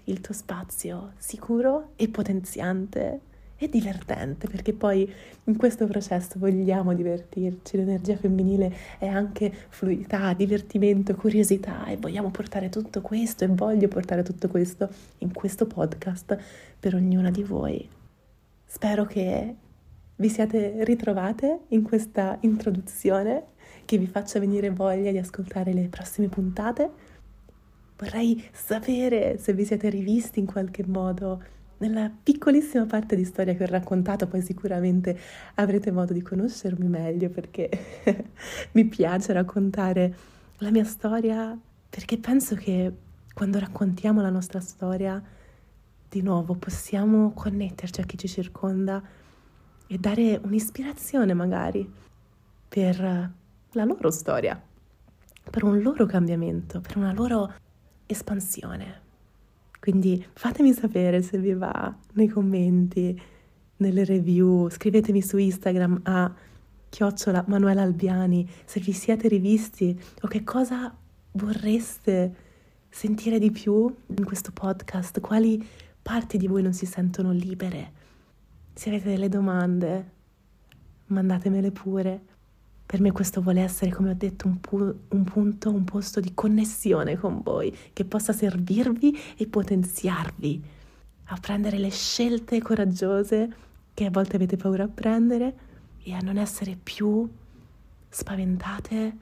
il 0.04 0.20
tuo 0.20 0.32
spazio 0.32 1.12
sicuro 1.18 1.92
e 1.96 2.08
potenziante 2.08 3.20
e 3.58 3.68
divertente, 3.68 4.48
perché 4.48 4.72
poi 4.72 5.12
in 5.44 5.56
questo 5.56 5.86
processo 5.86 6.38
vogliamo 6.38 6.94
divertirci, 6.94 7.76
l'energia 7.76 8.16
femminile 8.16 8.72
è 8.98 9.08
anche 9.08 9.52
fluidità, 9.68 10.32
divertimento, 10.32 11.14
curiosità 11.16 11.86
e 11.86 11.96
vogliamo 11.96 12.30
portare 12.30 12.68
tutto 12.68 13.00
questo 13.00 13.44
e 13.44 13.48
voglio 13.48 13.88
portare 13.88 14.22
tutto 14.22 14.46
questo 14.48 14.88
in 15.18 15.32
questo 15.32 15.66
podcast 15.66 16.38
per 16.78 16.94
ognuna 16.94 17.30
di 17.30 17.42
voi. 17.42 17.88
Spero 18.64 19.04
che 19.06 19.54
vi 20.16 20.28
siate 20.28 20.84
ritrovate 20.84 21.60
in 21.68 21.82
questa 21.82 22.38
introduzione 22.40 23.56
che 23.84 23.98
vi 23.98 24.06
faccia 24.06 24.38
venire 24.38 24.70
voglia 24.70 25.10
di 25.10 25.18
ascoltare 25.18 25.72
le 25.72 25.88
prossime 25.88 26.28
puntate. 26.28 26.90
Vorrei 27.96 28.44
sapere 28.52 29.38
se 29.38 29.52
vi 29.52 29.64
siete 29.64 29.88
rivisti 29.88 30.38
in 30.38 30.46
qualche 30.46 30.84
modo 30.86 31.42
nella 31.78 32.10
piccolissima 32.10 32.86
parte 32.86 33.16
di 33.16 33.24
storia 33.24 33.54
che 33.54 33.64
ho 33.64 33.68
raccontato, 33.68 34.26
poi 34.26 34.42
sicuramente 34.42 35.18
avrete 35.54 35.90
modo 35.90 36.12
di 36.12 36.22
conoscermi 36.22 36.88
meglio 36.88 37.28
perché 37.30 37.70
mi 38.72 38.84
piace 38.86 39.32
raccontare 39.32 40.16
la 40.58 40.70
mia 40.70 40.84
storia, 40.84 41.56
perché 41.88 42.18
penso 42.18 42.54
che 42.54 42.92
quando 43.32 43.58
raccontiamo 43.58 44.20
la 44.20 44.30
nostra 44.30 44.60
storia, 44.60 45.22
di 46.08 46.22
nuovo 46.22 46.54
possiamo 46.54 47.32
connetterci 47.32 48.00
a 48.00 48.04
chi 48.04 48.16
ci 48.16 48.28
circonda 48.28 49.02
e 49.86 49.98
dare 49.98 50.40
un'ispirazione 50.42 51.34
magari 51.34 51.90
per 52.68 53.00
la 53.72 53.84
loro 53.84 54.10
storia, 54.10 54.60
per 55.50 55.64
un 55.64 55.80
loro 55.80 56.06
cambiamento, 56.06 56.80
per 56.80 56.96
una 56.96 57.12
loro 57.12 57.54
espansione. 58.06 59.06
Quindi 59.80 60.24
fatemi 60.32 60.72
sapere 60.72 61.22
se 61.22 61.38
vi 61.38 61.54
va 61.54 61.94
nei 62.14 62.28
commenti, 62.28 63.20
nelle 63.76 64.04
review, 64.04 64.68
scrivetemi 64.68 65.22
su 65.22 65.36
Instagram 65.36 66.00
a 66.04 66.34
chiocciola 66.88 67.44
Manuela 67.46 67.82
Albiani 67.82 68.48
se 68.64 68.80
vi 68.80 68.92
siete 68.92 69.28
rivisti 69.28 69.98
o 70.22 70.28
che 70.28 70.42
cosa 70.42 70.94
vorreste 71.32 72.34
sentire 72.88 73.38
di 73.38 73.50
più 73.50 73.94
in 74.16 74.24
questo 74.24 74.50
podcast, 74.52 75.20
quali 75.20 75.64
parti 76.02 76.38
di 76.38 76.46
voi 76.46 76.62
non 76.62 76.72
si 76.72 76.86
sentono 76.86 77.32
libere. 77.32 77.92
Se 78.74 78.88
avete 78.88 79.10
delle 79.10 79.28
domande, 79.28 80.10
mandatemele 81.06 81.70
pure. 81.70 82.20
Per 82.88 83.02
me 83.02 83.12
questo 83.12 83.42
vuole 83.42 83.60
essere, 83.60 83.90
come 83.90 84.12
ho 84.12 84.14
detto, 84.14 84.46
un, 84.46 84.60
pu- 84.60 84.94
un, 85.08 85.24
punto, 85.24 85.68
un 85.68 85.84
posto 85.84 86.20
di 86.20 86.32
connessione 86.32 87.18
con 87.18 87.42
voi, 87.42 87.76
che 87.92 88.06
possa 88.06 88.32
servirvi 88.32 89.14
e 89.36 89.46
potenziarvi 89.46 90.64
a 91.24 91.38
prendere 91.38 91.76
le 91.76 91.90
scelte 91.90 92.62
coraggiose 92.62 93.54
che 93.92 94.06
a 94.06 94.10
volte 94.10 94.36
avete 94.36 94.56
paura 94.56 94.84
a 94.84 94.88
prendere 94.88 95.54
e 96.02 96.14
a 96.14 96.20
non 96.20 96.38
essere 96.38 96.78
più 96.82 97.28
spaventate 98.08 99.16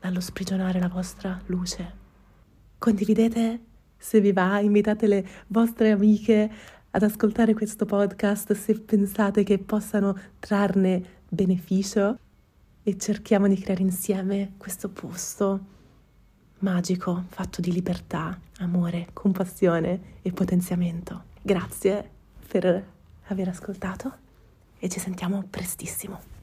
dallo 0.00 0.20
sprigionare 0.20 0.80
la 0.80 0.88
vostra 0.88 1.38
luce. 1.48 1.92
Condividete 2.78 3.60
se 3.98 4.18
vi 4.22 4.32
va, 4.32 4.60
invitate 4.60 5.06
le 5.06 5.26
vostre 5.48 5.90
amiche 5.90 6.50
ad 6.88 7.02
ascoltare 7.02 7.52
questo 7.52 7.84
podcast 7.84 8.54
se 8.54 8.80
pensate 8.80 9.44
che 9.44 9.58
possano 9.58 10.16
trarne 10.38 11.02
beneficio 11.28 12.20
e 12.88 12.96
cerchiamo 12.98 13.48
di 13.48 13.58
creare 13.58 13.82
insieme 13.82 14.52
questo 14.56 14.88
posto 14.88 15.60
magico 16.60 17.24
fatto 17.30 17.60
di 17.60 17.72
libertà, 17.72 18.38
amore, 18.58 19.08
compassione 19.12 20.20
e 20.22 20.30
potenziamento. 20.30 21.24
Grazie 21.42 22.08
per 22.46 22.86
aver 23.24 23.48
ascoltato 23.48 24.12
e 24.78 24.88
ci 24.88 25.00
sentiamo 25.00 25.44
prestissimo. 25.50 26.35